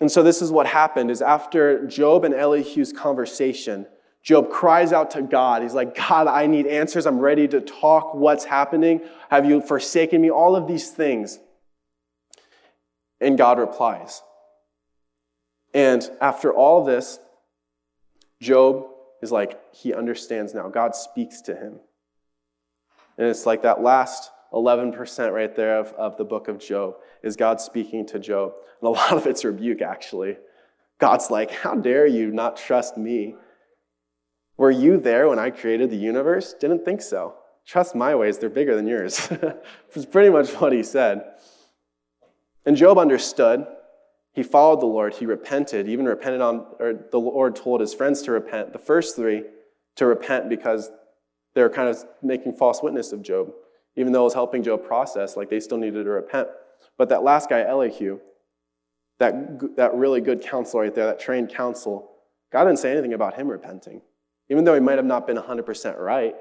[0.00, 3.86] And so this is what happened is after Job and Elihu's conversation,
[4.24, 5.62] Job cries out to God.
[5.62, 7.06] He's like, God, I need answers.
[7.06, 8.14] I'm ready to talk.
[8.14, 9.02] What's happening?
[9.30, 10.30] Have you forsaken me?
[10.30, 11.38] All of these things.
[13.20, 14.22] And God replies.
[15.74, 17.18] And after all this,
[18.40, 18.86] Job
[19.20, 20.68] is like, he understands now.
[20.68, 21.80] God speaks to him.
[23.18, 27.36] And it's like that last 11% right there of, of the book of Job is
[27.36, 28.54] God speaking to Job.
[28.80, 30.38] And a lot of it's rebuke, actually.
[30.98, 33.34] God's like, How dare you not trust me?
[34.56, 36.54] Were you there when I created the universe?
[36.54, 37.34] Didn't think so.
[37.66, 39.28] Trust my ways, they're bigger than yours.
[39.94, 41.24] It's pretty much what he said.
[42.66, 43.66] And Job understood.
[44.32, 45.14] He followed the Lord.
[45.14, 48.72] He repented, even repented on, or the Lord told his friends to repent.
[48.72, 49.44] The first three
[49.96, 50.90] to repent because
[51.54, 53.52] they were kind of making false witness of Job.
[53.96, 56.48] Even though it was helping Job process, like they still needed to repent.
[56.98, 58.18] But that last guy, Elihu,
[59.18, 62.10] that, that really good counselor right there, that trained counsel,
[62.52, 64.02] God didn't say anything about him repenting.
[64.50, 66.34] Even though he might have not been 100% right,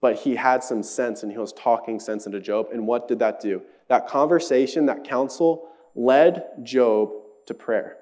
[0.00, 2.68] but he had some sense and he was talking sense into Job.
[2.72, 3.62] And what did that do?
[3.88, 7.10] That conversation, that counsel, led Job
[7.46, 7.96] to prayer.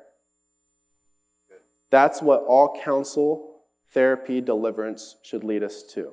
[1.90, 3.62] That's what all counsel,
[3.92, 6.12] therapy, deliverance should lead us to.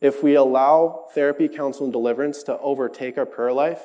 [0.00, 3.82] If we allow therapy, counsel, and deliverance to overtake our prayer life,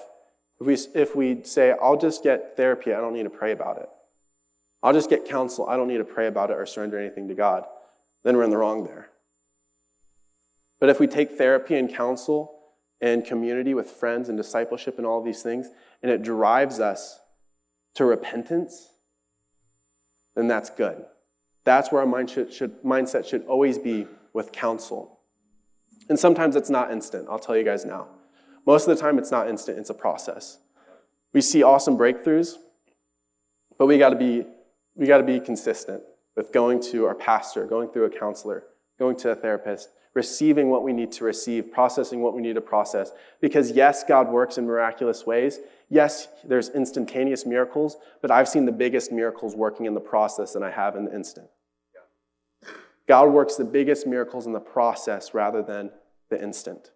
[0.60, 3.78] if we, if we say, I'll just get therapy, I don't need to pray about
[3.78, 3.90] it.
[4.84, 5.68] I'll just get counsel.
[5.68, 7.66] I don't need to pray about it or surrender anything to God.
[8.24, 9.10] Then we're in the wrong there.
[10.80, 12.54] But if we take therapy and counsel
[13.02, 15.68] and community with friends and discipleship and all these things,
[16.02, 17.20] and it drives us
[17.96, 18.88] to repentance,
[20.36, 21.04] then that's good.
[21.64, 25.20] That's where our mind should, should, mindset should always be with counsel.
[26.10, 28.08] And sometimes it's not instant, I'll tell you guys now.
[28.66, 30.60] Most of the time, it's not instant, it's a process.
[31.34, 32.56] We see awesome breakthroughs,
[33.78, 34.46] but we got to be
[34.98, 36.04] we got to be consistent
[36.36, 38.64] with going to our pastor, going through a counselor,
[39.00, 42.62] going to a therapist, receiving what we need to receive, processing what we need to
[42.62, 43.12] process.
[43.40, 45.60] Because yes, God works in miraculous ways.
[45.90, 50.64] Yes, there's instantaneous miracles, but I've seen the biggest miracles working in the process than
[50.64, 51.48] I have in the instant.
[53.08, 55.92] God works the biggest miracles in the process rather than
[56.30, 56.92] the instant.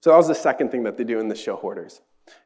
[0.00, 2.00] So that was the second thing that they do in the show hoarders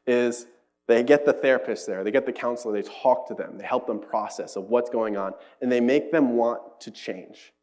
[0.07, 0.47] is
[0.87, 3.87] they get the therapist there, they get the counselor, they talk to them, they help
[3.87, 7.53] them process of what's going on, and they make them want to change.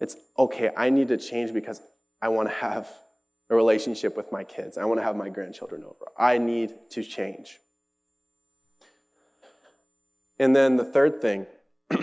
[0.00, 1.80] It's okay, I need to change because
[2.20, 2.88] I want to have
[3.48, 4.76] a relationship with my kids.
[4.76, 6.10] I want to have my grandchildren over.
[6.18, 7.58] I need to change.
[10.38, 11.46] And then the third thing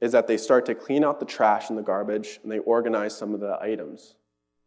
[0.00, 3.16] is that they start to clean out the trash and the garbage and they organize
[3.16, 4.14] some of the items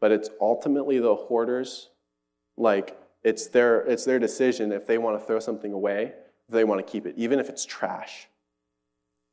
[0.03, 1.89] but it's ultimately the hoarders
[2.57, 6.11] like it's their it's their decision if they want to throw something away
[6.47, 8.27] if they want to keep it even if it's trash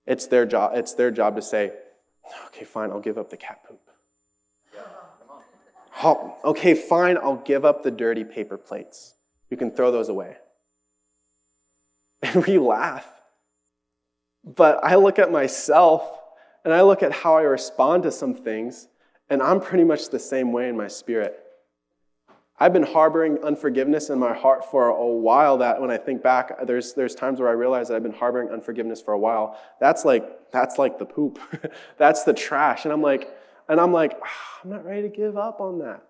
[0.07, 1.73] it's their job it's their job to say
[2.49, 3.81] Okay, fine, I'll give up the cat poop.
[6.03, 9.16] Oh, okay, fine, I'll give up the dirty paper plates.
[9.51, 10.37] You can throw those away.
[12.23, 13.07] And we laugh.
[14.43, 16.03] But I look at myself
[16.64, 18.89] and I look at how I respond to some things,
[19.31, 21.43] and I'm pretty much the same way in my spirit.
[22.59, 26.66] I've been harboring unforgiveness in my heart for a while that when I think back,
[26.66, 29.59] there's, there's times where I realize that I've been harboring unforgiveness for a while.
[29.81, 31.39] That's like, that's like the poop.
[31.97, 32.85] that's the trash.
[32.85, 33.35] And I'm like,
[33.70, 36.03] and I'm like, oh, I'm not ready to give up on that.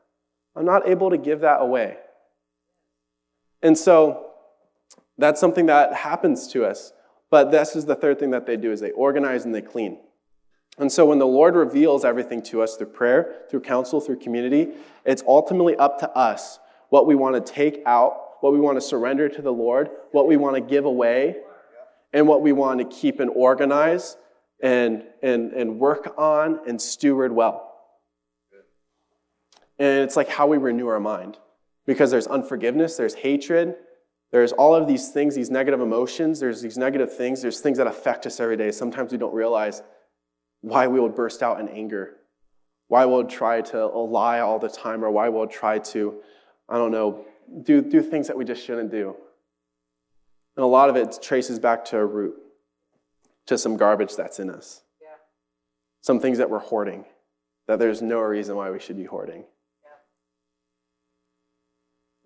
[0.57, 1.99] I'm not able to give that away.
[3.62, 4.31] And so
[5.18, 6.93] that's something that happens to us.
[7.31, 10.01] But this is the third thing that they do is they organize and they clean.
[10.81, 14.68] And so when the Lord reveals everything to us through prayer, through counsel, through community,
[15.05, 16.59] it's ultimately up to us
[16.89, 20.26] what we want to take out, what we want to surrender to the Lord, what
[20.26, 21.37] we want to give away,
[22.14, 24.16] and what we want to keep and organize
[24.62, 27.66] and, and, and work on and steward well.
[29.78, 31.39] And it's like how we renew our mind.
[31.87, 33.74] Because there's unforgiveness, there's hatred,
[34.33, 37.87] there's all of these things, these negative emotions, there's these negative things, there's things that
[37.87, 38.70] affect us every day.
[38.70, 39.83] Sometimes we don't realize
[40.63, 42.17] why we would burst out in anger,
[42.89, 46.21] why we'll try to lie all the time, or why we'll try to,
[46.69, 47.25] I don't know,
[47.63, 49.17] do, do things that we just shouldn't do.
[50.57, 52.35] And a lot of it traces back to a root,
[53.47, 54.83] to some garbage that's in us.
[55.01, 55.09] Yeah.
[56.03, 57.05] Some things that we're hoarding,
[57.67, 59.45] that there's no reason why we should be hoarding.
[59.83, 59.91] Yeah.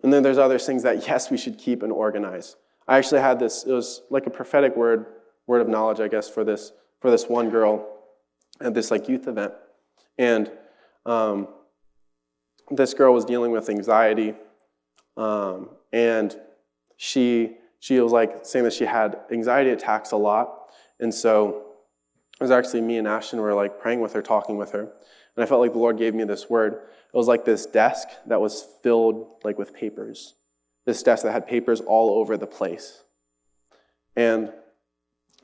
[0.03, 2.57] And then there's other things that, yes, we should keep and organize.
[2.87, 5.05] I actually had this, it was like a prophetic word,
[5.47, 7.94] word of knowledge, I guess, for this, for this one girl
[8.61, 9.53] at this like youth event,
[10.17, 10.51] and
[11.05, 11.47] um,
[12.71, 14.33] this girl was dealing with anxiety,
[15.17, 16.35] um, and
[16.97, 21.63] she she was like saying that she had anxiety attacks a lot, and so
[22.39, 25.43] it was actually me and Ashton were like praying with her, talking with her, and
[25.43, 26.73] I felt like the Lord gave me this word.
[26.73, 30.33] It was like this desk that was filled like with papers,
[30.85, 33.01] this desk that had papers all over the place,
[34.15, 34.51] and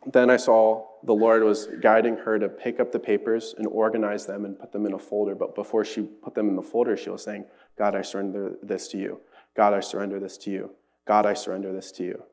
[0.06, 4.26] then I saw the Lord was guiding her to pick up the papers and organize
[4.26, 5.36] them and put them in a folder.
[5.36, 7.45] But before she put them in the folder, she was saying,
[7.78, 9.20] God, I surrender this to you.
[9.56, 10.72] God, I surrender this to you.
[11.08, 12.24] God, I surrender this to you.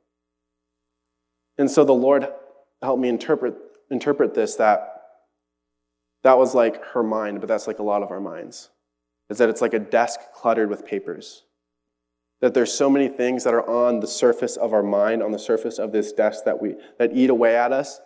[1.58, 2.28] And so the Lord
[2.82, 3.54] helped me interpret,
[3.90, 4.98] interpret this that
[6.24, 8.70] that was like her mind, but that's like a lot of our minds.
[9.30, 11.44] Is that it's like a desk cluttered with papers.
[12.40, 15.38] That there's so many things that are on the surface of our mind, on the
[15.38, 18.00] surface of this desk that we that eat away at us,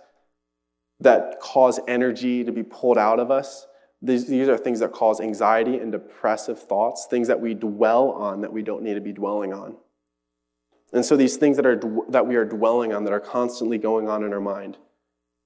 [1.00, 3.66] that cause energy to be pulled out of us.
[4.00, 8.40] These, these are things that cause anxiety and depressive thoughts, things that we dwell on
[8.40, 9.76] that we don't need to be dwelling on.
[10.92, 14.08] And so these things that, are, that we are dwelling on, that are constantly going
[14.08, 14.76] on in our mind,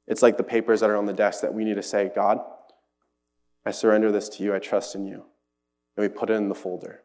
[0.07, 2.41] it's like the papers that are on the desk that we need to say, God,
[3.64, 5.24] I surrender this to you, I trust in you.
[5.97, 7.03] And we put it in the folder.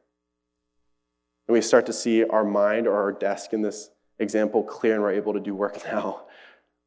[1.47, 3.89] And we start to see our mind or our desk in this
[4.19, 6.23] example clear, and we're able to do work now.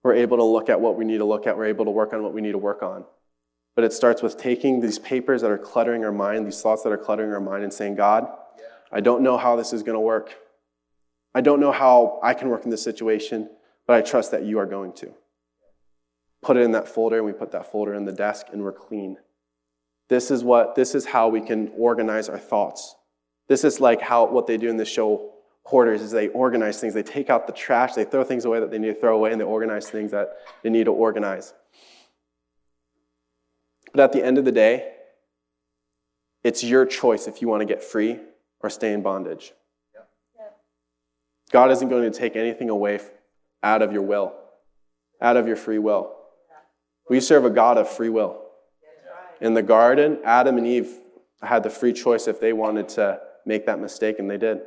[0.03, 1.57] We're able to look at what we need to look at.
[1.57, 3.05] We're able to work on what we need to work on.
[3.75, 6.93] But it starts with taking these papers that are cluttering our mind, these thoughts that
[6.93, 8.29] are cluttering our mind, and saying, God,
[8.93, 10.35] I don't know how this is going to work.
[11.35, 13.51] I don't know how I can work in this situation,
[13.87, 15.13] but I trust that you are going to.
[16.43, 18.73] Put it in that folder, and we put that folder in the desk, and we're
[18.73, 19.17] clean.
[20.09, 22.95] This is what this is how we can organize our thoughts.
[23.49, 25.35] This is like how what they do in the show
[25.65, 26.95] hoarders is they organize things.
[26.95, 29.33] They take out the trash, they throw things away that they need to throw away,
[29.33, 31.55] and they organize things that they need to organize.
[33.93, 34.93] But at the end of the day,
[36.43, 38.21] it's your choice if you want to get free
[38.61, 39.53] or stay in bondage.
[41.51, 43.01] God isn't going to take anything away
[43.63, 44.35] out of your will,
[45.21, 46.15] out of your free will.
[47.09, 48.41] We serve a God of free will.
[49.41, 50.93] In the garden, Adam and Eve
[51.43, 54.61] had the free choice if they wanted to make that mistake, and they did.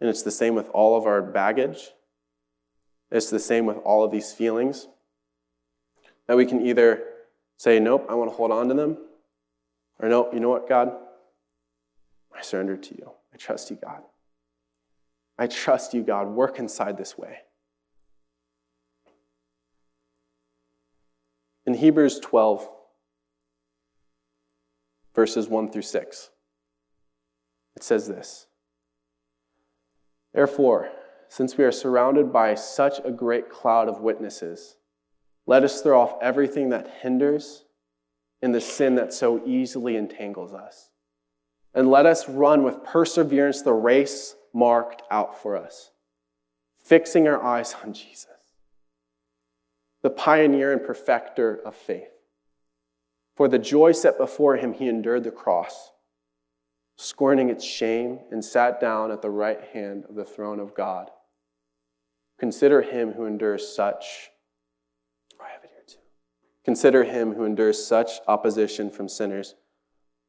[0.00, 1.90] And it's the same with all of our baggage.
[3.10, 4.86] It's the same with all of these feelings.
[6.26, 7.02] That we can either
[7.56, 8.98] say, Nope, I want to hold on to them,
[9.98, 10.92] or Nope, you know what, God?
[12.36, 13.10] I surrender to you.
[13.32, 14.02] I trust you, God.
[15.38, 16.28] I trust you, God.
[16.28, 17.38] Work inside this way.
[21.66, 22.68] In Hebrews 12,
[25.14, 26.30] verses 1 through 6,
[27.78, 28.48] it says this.
[30.34, 30.90] Therefore,
[31.28, 34.74] since we are surrounded by such a great cloud of witnesses,
[35.46, 37.62] let us throw off everything that hinders
[38.42, 40.90] and the sin that so easily entangles us.
[41.72, 45.92] And let us run with perseverance the race marked out for us,
[46.82, 48.26] fixing our eyes on Jesus,
[50.02, 52.10] the pioneer and perfecter of faith,
[53.36, 55.92] For the joy set before him, he endured the cross,
[57.00, 61.10] scorning its shame, and sat down at the right hand of the throne of God.
[62.40, 64.30] Consider him who endures such.
[65.40, 65.98] Oh, I have it here too.
[66.64, 69.54] Consider him who endures such opposition from sinners,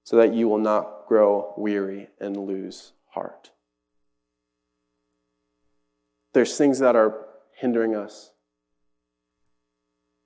[0.03, 3.49] so that you will not grow weary and lose heart.
[6.33, 8.31] There's things that are hindering us.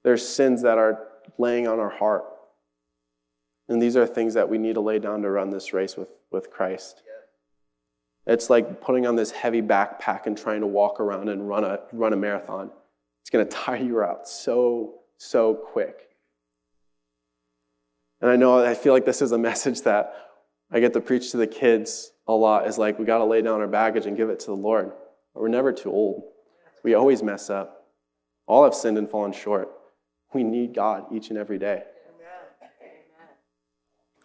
[0.03, 2.25] There's sins that are laying on our heart.
[3.69, 6.09] And these are things that we need to lay down to run this race with,
[6.33, 7.03] with Christ.
[8.25, 11.79] It's like putting on this heavy backpack and trying to walk around and run a,
[11.91, 12.71] run a marathon.
[13.21, 16.09] It's going to tire you out so, so quick.
[18.21, 20.15] And I know I feel like this is a message that
[20.71, 23.41] I get to preach to the kids a lot is like we got to lay
[23.41, 24.91] down our baggage and give it to the Lord.
[25.33, 26.23] We're never too old.
[26.83, 27.87] We always mess up.
[28.47, 29.69] All have sinned and fallen short.
[30.33, 31.83] We need God each and every day.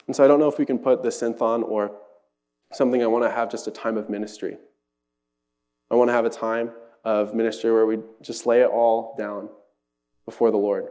[0.08, 1.92] And so I don't know if we can put the synth on or
[2.72, 4.56] something I want to have just a time of ministry.
[5.90, 6.72] I want to have a time
[7.04, 9.50] of ministry where we just lay it all down
[10.24, 10.86] before the Lord.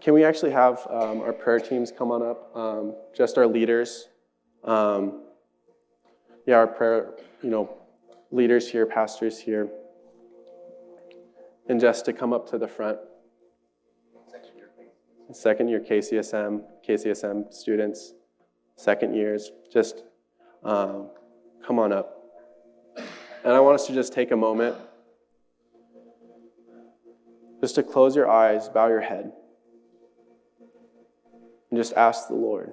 [0.00, 2.56] Can we actually have um, our prayer teams come on up?
[2.56, 4.08] Um, just our leaders.
[4.64, 5.22] Um,
[6.44, 7.78] yeah, our prayer, you know,
[8.32, 9.68] leaders here, pastors here.
[11.68, 12.98] And just to come up to the front.
[15.32, 18.14] Second year KCSM, KCSM students,
[18.76, 20.04] second years, just
[20.62, 21.10] um,
[21.66, 22.12] come on up.
[23.44, 24.76] And I want us to just take a moment
[27.60, 29.32] just to close your eyes, bow your head,
[31.70, 32.72] and just ask the Lord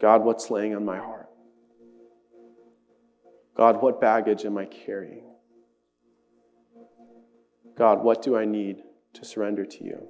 [0.00, 1.28] God, what's laying on my heart?
[3.54, 5.24] God, what baggage am I carrying?
[7.76, 8.82] God, what do I need
[9.14, 10.08] to surrender to you?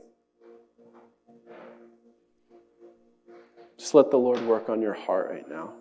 [3.79, 5.73] Just let the Lord work on your heart right now.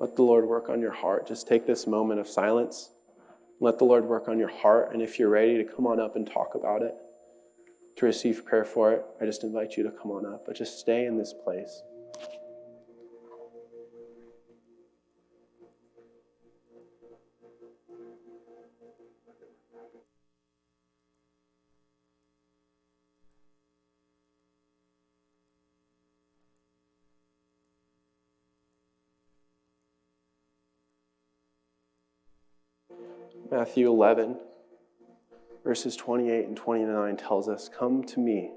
[0.00, 1.26] Let the Lord work on your heart.
[1.28, 2.90] Just take this moment of silence.
[3.60, 4.92] Let the Lord work on your heart.
[4.92, 6.94] And if you're ready to come on up and talk about it,
[7.96, 10.44] to receive prayer for it, I just invite you to come on up.
[10.46, 11.82] But just stay in this place.
[33.48, 34.38] Matthew 11,
[35.62, 38.50] verses 28 and 29 tells us Come to me,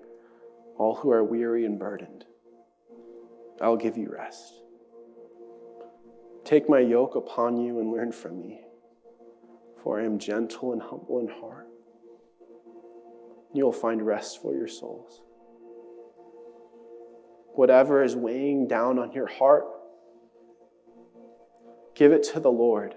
[0.78, 2.26] all who are weary and burdened.
[3.62, 4.62] I'll give you rest.
[6.44, 8.62] Take my yoke upon you and learn from me,
[9.84, 11.68] for I am gentle and humble in heart.
[13.54, 15.22] You'll find rest for your souls.
[17.54, 19.66] Whatever is weighing down on your heart,
[21.94, 22.96] give it to the Lord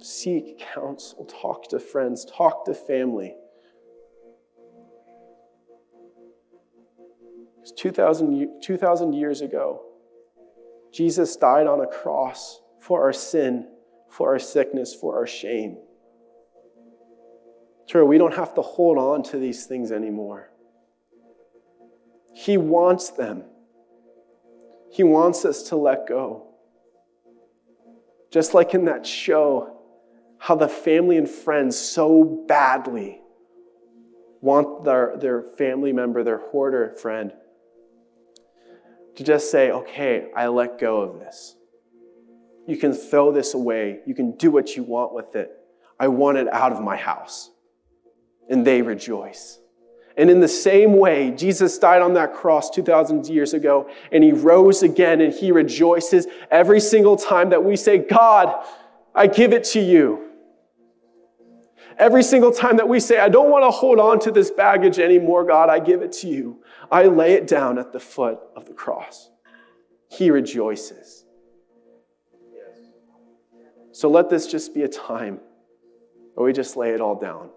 [0.00, 3.34] seek counsel, talk to friends, talk to family.
[7.76, 9.82] 2,000, 2,000 years ago,
[10.92, 13.68] Jesus died on a cross for our sin,
[14.10, 15.78] for our sickness, for our shame.
[17.88, 20.50] True, we don't have to hold on to these things anymore.
[22.34, 23.44] He wants them.
[24.90, 26.54] He wants us to let go.
[28.30, 29.77] Just like in that show,
[30.38, 33.20] how the family and friends so badly
[34.40, 37.32] want their, their family member, their hoarder friend,
[39.16, 41.56] to just say, okay, I let go of this.
[42.68, 44.00] You can throw this away.
[44.06, 45.50] You can do what you want with it.
[45.98, 47.50] I want it out of my house.
[48.48, 49.58] And they rejoice.
[50.16, 54.32] And in the same way, Jesus died on that cross 2,000 years ago, and he
[54.32, 58.64] rose again, and he rejoices every single time that we say, God,
[59.14, 60.27] I give it to you.
[61.98, 65.00] Every single time that we say, I don't want to hold on to this baggage
[65.00, 66.62] anymore, God, I give it to you.
[66.92, 69.30] I lay it down at the foot of the cross.
[70.08, 71.24] He rejoices.
[73.90, 75.40] So let this just be a time
[76.34, 77.50] where we just lay it all down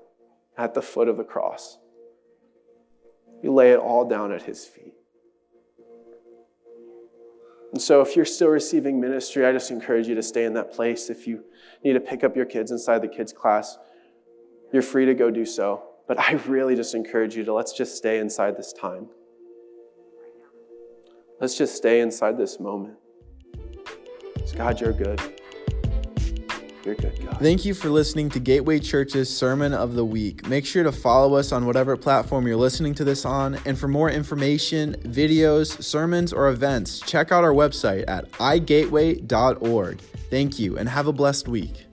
[0.57, 1.77] at the foot of the cross.
[3.43, 4.93] You lay it all down at his feet.
[7.71, 10.73] And so, if you're still receiving ministry, I just encourage you to stay in that
[10.73, 11.09] place.
[11.09, 11.45] If you
[11.85, 13.77] need to pick up your kids inside the kids' class,
[14.71, 15.83] you're free to go do so.
[16.07, 19.07] But I really just encourage you to let's just stay inside this time.
[21.39, 22.97] Let's just stay inside this moment.
[24.33, 25.19] Because God, you're good.
[26.83, 27.37] You're good, God.
[27.39, 30.47] Thank you for listening to Gateway Church's Sermon of the Week.
[30.47, 33.59] Make sure to follow us on whatever platform you're listening to this on.
[33.65, 40.01] And for more information, videos, sermons, or events, check out our website at igateway.org.
[40.29, 41.90] Thank you and have a blessed week.